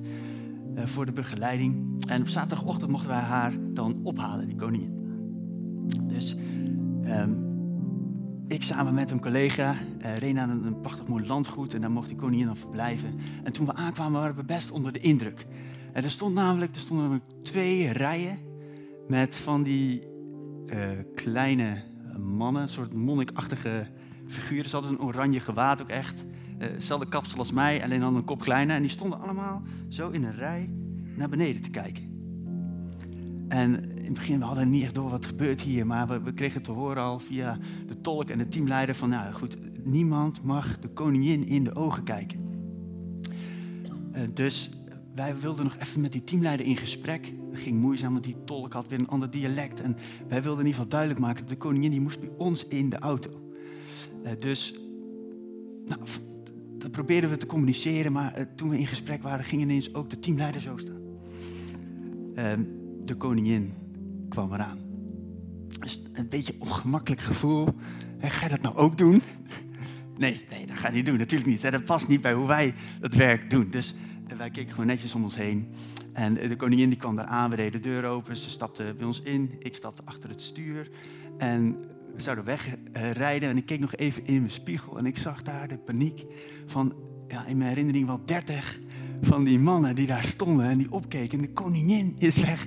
uh, 0.76 0.86
voor 0.86 1.06
de 1.06 1.12
begeleiding. 1.12 2.04
En 2.08 2.22
op 2.22 2.28
zaterdagochtend 2.28 2.92
mochten 2.92 3.10
wij 3.10 3.20
haar 3.20 3.54
dan 3.74 4.00
ophalen, 4.04 4.48
die 4.48 4.56
koningin. 4.56 5.02
Dus 6.08 6.36
um, 7.06 7.53
ik 8.54 8.64
samen 8.64 8.94
met 8.94 9.12
een 9.12 9.22
collega 9.22 9.76
uh, 10.02 10.18
reed 10.18 10.34
naar 10.34 10.50
een, 10.50 10.82
prachtig 10.82 11.08
mooi 11.08 11.28
landgoed 11.28 11.74
en 11.74 11.82
daar 11.82 11.92
mocht 11.92 12.08
die 12.08 12.18
koningin 12.18 12.46
dan 12.46 12.58
verblijven. 12.58 13.20
En 13.44 13.54
toen 13.54 13.66
we 13.66 13.74
aankwamen 13.74 14.20
waren 14.20 14.36
we 14.36 14.44
best 14.44 14.72
onder 14.72 14.94
de 14.94 15.00
indruk. 15.00 15.46
En 15.94 16.04
er, 16.04 16.10
stond 16.10 16.34
namelijk, 16.34 16.76
er 16.76 16.82
stonden 16.82 17.22
twee 17.44 17.92
rijen 17.92 18.38
met 19.08 19.36
van 19.36 19.64
die 19.64 20.02
uh, 20.66 20.90
kleine 21.16 21.84
mannen, 22.20 22.62
een 22.62 22.70
soort 22.70 22.94
monnikachtige 22.94 23.88
figuren. 24.28 24.70
Ze 24.70 24.76
hadden 24.76 24.94
een 24.94 25.06
oranje 25.06 25.40
gewaad 25.40 25.82
ook 25.82 25.90
echt. 25.90 26.26
Uh, 26.26 26.68
hetzelfde 26.68 27.08
kapsel 27.08 27.38
als 27.38 27.52
mij, 27.52 27.84
alleen 27.84 28.00
dan 28.00 28.16
een 28.16 28.26
kop 28.26 28.40
kleiner. 28.40 28.76
En 28.76 28.82
die 28.82 28.92
stonden 28.92 29.22
allemaal 29.22 29.62
zo 29.88 30.10
in 30.10 30.24
een 30.24 30.36
rij 30.36 30.74
naar 31.16 31.30
beneden 31.30 31.62
te 31.62 31.70
kijken. 31.70 32.12
En 33.48 33.93
in 34.04 34.10
het 34.10 34.18
begin 34.18 34.40
we 34.40 34.46
hadden 34.46 34.70
niet 34.70 34.94
door 34.94 35.10
wat 35.10 35.26
gebeurt 35.26 35.62
hier, 35.62 35.88
maar 35.88 36.24
we, 36.24 36.34
kregen 36.34 36.62
te 36.62 36.72
horen 36.72 37.04
al 37.04 37.20
via 37.20 37.58
de 37.88 38.02
tolk 38.02 38.30
en 38.30 38.38
de 38.38 38.48
teamleider 38.48 38.96
van, 38.96 39.10
nou 39.10 39.34
goed, 39.34 39.58
niemand 39.84 40.44
mag 40.44 40.80
de 40.80 40.88
koningin 40.88 41.46
in 41.46 41.64
de 41.64 41.76
ogen 41.76 42.04
kijken. 42.04 42.40
Uh, 44.16 44.22
dus 44.34 44.72
wij 45.16 45.40
wilden 45.40 45.64
nog 45.64 45.76
even 45.80 46.02
met 46.02 46.12
die 46.12 46.24
teamleider 46.24 46.66
in 46.66 46.78
gesprek. 46.78 47.34
Dat 47.52 47.60
ging 47.60 47.80
moeizaam, 47.80 48.12
want 48.12 48.24
die 48.24 48.44
tolk 48.46 48.74
had 48.74 48.88
weer 48.88 49.00
een 49.00 49.08
ander 49.08 49.30
dialect. 49.30 49.82
En 49.82 49.96
wij 50.28 50.42
wilden 50.42 50.66
in 50.66 50.72
ieder 50.72 50.74
geval 50.74 50.88
duidelijk 50.88 51.20
maken 51.20 51.40
dat 51.40 51.50
de 51.50 51.58
koningin 51.58 51.92
die 51.92 52.02
moest 52.02 52.20
bij 52.20 52.32
ons 52.38 52.68
in 52.68 52.90
de 52.90 53.00
auto. 53.00 53.30
Uh, 54.24 54.32
dus, 54.40 54.74
nou, 55.86 56.02
dat 56.78 56.92
probeerden 56.92 57.30
we 57.30 57.38
te 57.38 57.46
communiceren, 57.46 58.12
maar 58.12 58.40
uh, 58.40 58.46
toen 58.56 58.70
we 58.70 58.80
in 58.80 58.88
gesprek 58.88 59.22
waren, 59.22 59.46
ging 59.46 59.62
ineens 59.62 59.94
ook 59.94 60.10
de 60.10 60.20
teamleider 60.20 60.62
zo 60.62 60.78
staan. 60.78 61.02
Uh, 62.36 62.52
de 63.06 63.16
koningin 63.16 63.83
kwam 64.34 64.54
eraan. 64.54 64.78
Dus 65.80 66.02
een 66.14 66.30
beetje 66.30 66.56
ongemakkelijk 66.60 67.22
gevoel. 67.22 67.68
ga 68.20 68.44
je 68.44 68.50
dat 68.50 68.62
nou 68.62 68.76
ook 68.76 68.98
doen? 68.98 69.22
Nee, 70.18 70.42
nee, 70.50 70.66
dat 70.66 70.76
ga 70.76 70.88
je 70.88 70.94
niet 70.94 71.06
doen. 71.06 71.18
Natuurlijk 71.18 71.50
niet. 71.50 71.72
Dat 71.72 71.86
past 71.86 72.08
niet 72.08 72.22
bij 72.22 72.34
hoe 72.34 72.48
wij 72.48 72.74
het 73.02 73.16
werk 73.16 73.50
doen. 73.50 73.70
Dus 73.70 73.96
wij 74.38 74.50
keken 74.50 74.72
gewoon 74.72 74.86
netjes 74.86 75.16
om 75.16 75.24
ons 75.24 75.36
heen. 75.36 75.68
En 76.14 76.34
de 76.34 76.56
koningin 76.56 76.90
die 76.90 76.98
kwam 76.98 77.16
daar. 77.16 77.50
We 77.50 77.56
deden 77.56 77.82
de 77.82 77.90
deur 77.90 78.06
open. 78.06 78.38
Ze 78.38 78.50
stapte 78.50 78.94
bij 78.98 79.06
ons 79.06 79.22
in. 79.22 79.56
Ik 79.60 79.76
stapte 79.76 80.02
achter 80.06 80.30
het 80.30 80.42
stuur. 80.42 80.90
En 81.38 81.78
we 82.16 82.22
zouden 82.22 82.46
wegrijden. 82.46 83.50
En 83.50 83.58
ik 83.58 83.66
keek 83.66 83.80
nog 83.80 83.96
even 83.96 84.26
in 84.26 84.40
mijn 84.40 84.52
spiegel. 84.52 84.98
En 84.98 85.06
ik 85.06 85.18
zag 85.18 85.42
daar 85.42 85.68
de 85.68 85.78
paniek 85.78 86.26
van, 86.66 86.94
ja, 87.28 87.46
in 87.46 87.58
mijn 87.58 87.70
herinnering 87.70 88.06
wel 88.06 88.26
30 88.26 88.80
van 89.22 89.44
die 89.44 89.60
mannen 89.60 89.96
die 89.96 90.08
daar 90.08 90.24
stonden 90.24 90.70
en 90.70 90.78
die 90.78 90.92
opkeken. 90.92 91.38
En 91.38 91.46
de 91.46 91.54
koningin 91.54 92.16
is 92.18 92.38
weg. 92.38 92.66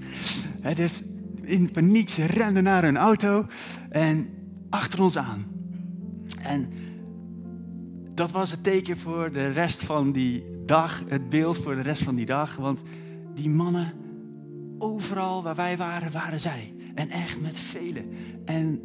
He, 0.62 0.74
dus 0.74 1.02
in 1.46 1.70
paniek, 1.70 2.08
ze 2.08 2.24
renden 2.24 2.62
naar 2.62 2.82
hun 2.82 2.96
auto 2.96 3.46
en 3.88 4.28
achter 4.70 5.02
ons 5.02 5.18
aan. 5.18 5.44
En 6.42 6.68
dat 8.14 8.30
was 8.30 8.50
het 8.50 8.62
teken 8.62 8.98
voor 8.98 9.32
de 9.32 9.48
rest 9.50 9.82
van 9.82 10.12
die 10.12 10.44
dag, 10.64 11.02
het 11.08 11.28
beeld 11.28 11.58
voor 11.58 11.74
de 11.74 11.80
rest 11.82 12.02
van 12.02 12.14
die 12.14 12.26
dag. 12.26 12.56
Want 12.56 12.82
die 13.34 13.50
mannen, 13.50 13.92
overal 14.78 15.42
waar 15.42 15.54
wij 15.54 15.76
waren, 15.76 16.12
waren 16.12 16.40
zij. 16.40 16.74
En 16.94 17.10
echt 17.10 17.40
met 17.40 17.58
velen. 17.58 18.04
En 18.44 18.80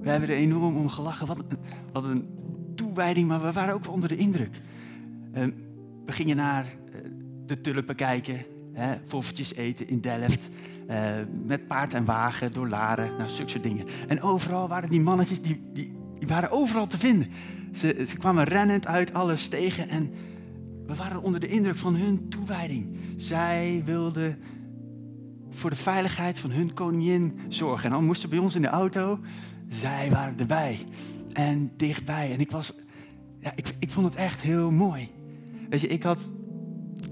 we 0.00 0.10
hebben 0.10 0.28
er 0.28 0.34
enorm 0.34 0.76
om 0.76 0.88
gelachen. 0.88 1.26
Wat 1.26 1.38
een, 1.38 1.58
wat 1.92 2.04
een 2.04 2.28
toewijding, 2.74 3.28
maar 3.28 3.42
we 3.42 3.52
waren 3.52 3.74
ook 3.74 3.90
onder 3.90 4.08
de 4.08 4.16
indruk. 4.16 4.60
Uh, 5.34 5.46
we 6.04 6.12
gingen 6.12 6.36
naar 6.36 6.64
uh, 6.64 7.00
de 7.46 7.60
tulpen 7.60 7.94
kijken, 7.94 8.44
hè, 8.72 8.96
eten 9.54 9.88
in 9.88 10.00
Delft. 10.00 10.48
Uh, 10.92 10.98
met 11.46 11.66
paard 11.66 11.94
en 11.94 12.04
wagen 12.04 12.52
door 12.52 12.68
Laren, 12.68 13.10
nou, 13.18 13.30
zulke 13.30 13.50
soort 13.50 13.62
dingen. 13.62 13.86
En 14.08 14.20
overal 14.20 14.68
waren 14.68 14.90
die 14.90 15.00
mannetjes, 15.00 15.40
die, 15.40 15.60
die, 15.72 15.92
waren 16.26 16.50
overal 16.50 16.86
te 16.86 16.98
vinden. 16.98 17.28
Ze, 17.72 18.04
ze 18.06 18.16
kwamen 18.18 18.44
rennend 18.44 18.86
uit 18.86 19.12
alle 19.12 19.36
stegen 19.36 19.88
en 19.88 20.12
we 20.86 20.94
waren 20.94 21.22
onder 21.22 21.40
de 21.40 21.46
indruk 21.46 21.76
van 21.76 21.94
hun 21.94 22.28
toewijding. 22.28 22.96
Zij 23.16 23.82
wilden 23.84 24.38
voor 25.50 25.70
de 25.70 25.76
veiligheid 25.76 26.38
van 26.38 26.50
hun 26.50 26.74
koningin 26.74 27.38
zorgen. 27.48 27.84
En 27.84 27.90
dan 27.90 28.04
moesten 28.04 28.28
bij 28.28 28.38
ons 28.38 28.54
in 28.54 28.62
de 28.62 28.68
auto. 28.68 29.18
Zij 29.68 30.10
waren 30.10 30.38
erbij 30.38 30.78
en 31.32 31.72
dichtbij. 31.76 32.32
En 32.32 32.40
ik 32.40 32.50
was, 32.50 32.72
ja, 33.38 33.52
ik, 33.54 33.74
ik 33.78 33.90
vond 33.90 34.06
het 34.06 34.14
echt 34.14 34.40
heel 34.40 34.70
mooi. 34.70 35.10
Weet 35.68 35.80
je, 35.80 35.86
ik 35.86 36.02
had 36.02 36.32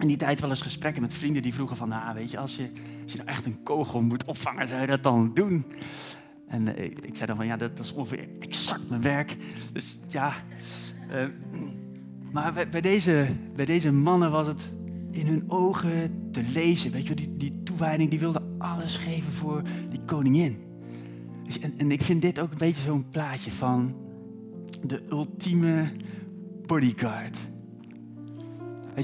in 0.03 0.09
die 0.09 0.17
tijd 0.17 0.41
wel 0.41 0.51
eens 0.51 0.61
gesprekken 0.61 1.03
met 1.03 1.15
vrienden 1.15 1.43
die 1.43 1.55
vroegen 1.55 1.77
van, 1.77 1.89
nou, 1.89 2.15
weet 2.15 2.31
je, 2.31 2.39
als 2.39 2.57
je, 2.57 2.71
als 3.03 3.13
je 3.13 3.19
nou 3.19 3.31
echt 3.31 3.47
een 3.47 3.63
kogel 3.63 4.03
moet 4.03 4.25
opvangen, 4.25 4.69
zou 4.69 4.81
je 4.81 4.87
dat 4.87 5.03
dan 5.03 5.35
doen? 5.35 5.65
En 6.47 6.67
uh, 6.67 6.85
ik 6.85 7.17
zei 7.17 7.27
dan 7.27 7.37
van, 7.37 7.47
ja, 7.47 7.57
dat, 7.57 7.77
dat, 7.77 7.87
is 7.87 7.93
ongeveer 7.93 8.29
exact 8.39 8.89
mijn 8.89 9.03
werk. 9.03 9.37
Dus 9.73 9.99
ja, 10.09 10.35
uh, 11.11 11.25
maar 12.33 12.53
bij, 12.53 12.69
bij, 12.69 12.81
deze, 12.81 13.37
bij 13.55 13.65
deze 13.65 13.93
mannen 13.93 14.31
was 14.31 14.47
het 14.47 14.77
in 15.11 15.27
hun 15.27 15.45
ogen 15.47 16.29
te 16.31 16.43
lezen. 16.53 16.91
Weet 16.91 17.07
je, 17.07 17.15
die, 17.15 17.37
die 17.37 17.63
toewijding, 17.63 18.11
die 18.11 18.19
wilde 18.19 18.43
alles 18.59 18.97
geven 18.97 19.33
voor 19.33 19.63
die 19.91 20.01
koningin. 20.07 20.59
En, 21.61 21.75
en 21.77 21.91
ik 21.91 22.03
vind 22.03 22.23
dit 22.23 22.41
ook 22.41 22.51
een 22.51 22.59
beetje 22.59 22.83
zo'n 22.83 23.09
plaatje 23.09 23.51
van 23.51 23.97
de 24.83 25.03
ultieme 25.11 25.93
bodyguard. 26.67 27.50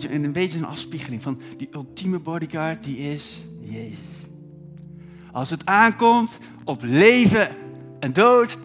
Je, 0.03 0.13
een 0.13 0.33
beetje 0.33 0.59
een 0.59 0.65
afspiegeling 0.65 1.23
van 1.23 1.41
die 1.57 1.69
ultieme 1.73 2.19
bodyguard, 2.19 2.85
die 2.85 2.97
is 2.97 3.47
Jezus. 3.61 4.27
Als 5.33 5.51
het 5.51 5.67
aankomt 5.67 6.39
op 6.65 6.83
leven 6.83 7.57
en 8.01 8.13
dood, 8.13 8.59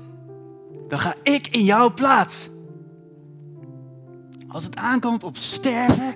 dan 0.88 1.00
ga 1.00 1.16
ik 1.24 1.48
in 1.48 1.64
jouw 1.64 1.94
plaats. 1.94 2.50
Als 4.48 4.64
het 4.64 4.76
aankomt 4.76 5.24
op 5.24 5.38
sterven, 5.38 6.16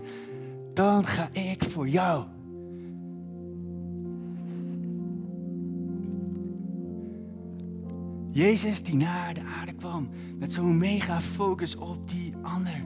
dan 0.74 1.06
ga 1.06 1.30
ik 1.32 1.64
voor 1.64 1.88
jou. 1.88 2.26
Jezus 8.32 8.84
die 8.84 8.96
naar 8.96 9.34
de 9.34 9.42
aarde 9.60 9.74
kwam 9.74 10.10
met 10.40 10.54
zo'n 10.54 10.78
mega 10.78 11.22
focus 11.22 11.76
op 11.76 12.10
die 12.10 12.34
ander. 12.42 12.84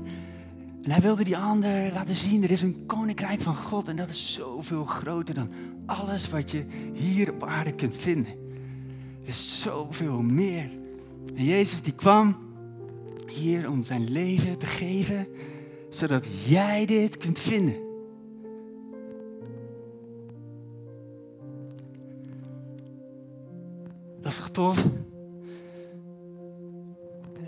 En 0.90 0.96
hij 0.96 1.04
wilde 1.04 1.24
die 1.24 1.38
ander 1.38 1.92
laten 1.94 2.16
zien, 2.16 2.44
er 2.44 2.52
is 2.52 2.62
een 2.62 2.86
koninkrijk 2.86 3.42
van 3.42 3.56
God 3.56 3.88
en 3.88 3.96
dat 3.96 4.10
is 4.10 4.34
zoveel 4.34 4.86
groter 4.86 5.34
dan 5.34 5.52
alles 5.86 6.30
wat 6.30 6.52
je 6.52 6.66
hier 6.94 7.34
op 7.34 7.44
aarde 7.44 7.72
kunt 7.72 7.98
vinden. 7.98 8.32
Er 9.22 9.28
is 9.28 9.62
zoveel 9.62 10.22
meer. 10.22 10.70
En 11.36 11.44
Jezus 11.44 11.82
die 11.82 11.94
kwam 11.94 12.38
hier 13.28 13.70
om 13.70 13.84
zijn 13.84 14.12
leven 14.12 14.58
te 14.58 14.66
geven, 14.66 15.28
zodat 15.90 16.28
jij 16.46 16.86
dit 16.86 17.18
kunt 17.18 17.40
vinden. 17.40 17.78
Dat 24.22 24.32
is 24.32 24.38
toch 24.38 24.50
tof? 24.50 24.90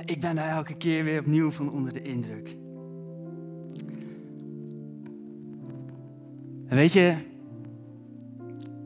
Ik 0.06 0.20
ben 0.20 0.36
daar 0.36 0.50
elke 0.50 0.78
keer 0.78 1.04
weer 1.04 1.20
opnieuw 1.20 1.52
van 1.52 1.72
onder 1.72 1.94
de 1.94 2.02
indruk. 2.02 2.60
En 6.72 6.78
weet 6.78 6.94
je, 6.94 7.16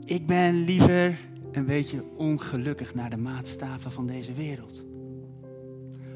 ik 0.06 0.28
ben 0.28 0.64
liever 0.64 1.20
een 1.52 1.66
beetje 1.66 2.04
ongelukkig 2.18 2.96
naar 2.96 3.10
de 3.10 3.18
maatstaven 3.18 3.92
van 3.92 4.08
deze 4.08 4.34
wereld. 4.34 4.86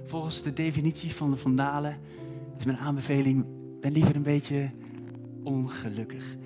Volgens 0.04 0.42
de 0.42 0.54
definitie 0.54 1.14
van 1.14 1.32
de 1.32 1.38
Vandalen 1.38 1.98
is 2.58 2.66
mijn 2.66 2.78
aanbeveling, 2.78 3.46
ben 3.80 3.92
liever 3.92 4.16
een 4.16 4.24
beetje 4.24 4.72
ongelukkig. 5.44 6.38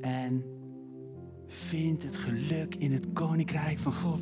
En 0.00 0.44
vind 1.46 2.02
het 2.02 2.16
geluk 2.16 2.74
in 2.74 2.92
het 2.92 3.06
koninkrijk 3.12 3.78
van 3.78 3.94
God. 3.94 4.20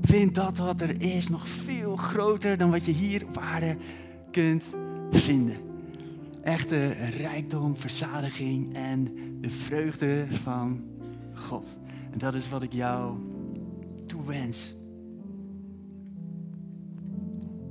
Vind 0.00 0.34
dat 0.34 0.58
wat 0.58 0.80
er 0.80 1.02
is 1.02 1.28
nog 1.28 1.48
veel 1.48 1.96
groter 1.96 2.56
dan 2.56 2.70
wat 2.70 2.84
je 2.84 2.92
hier 2.92 3.26
op 3.26 3.38
aarde 3.38 3.76
kunt 4.30 4.64
vinden. 5.10 5.71
Echte 6.42 6.88
rijkdom, 6.92 7.76
verzadiging 7.76 8.74
en 8.74 9.04
de 9.40 9.50
vreugde 9.50 10.26
van 10.30 10.84
God. 11.34 11.78
En 12.10 12.18
dat 12.18 12.34
is 12.34 12.48
wat 12.48 12.62
ik 12.62 12.72
jou 12.72 13.18
toewens. 14.06 14.74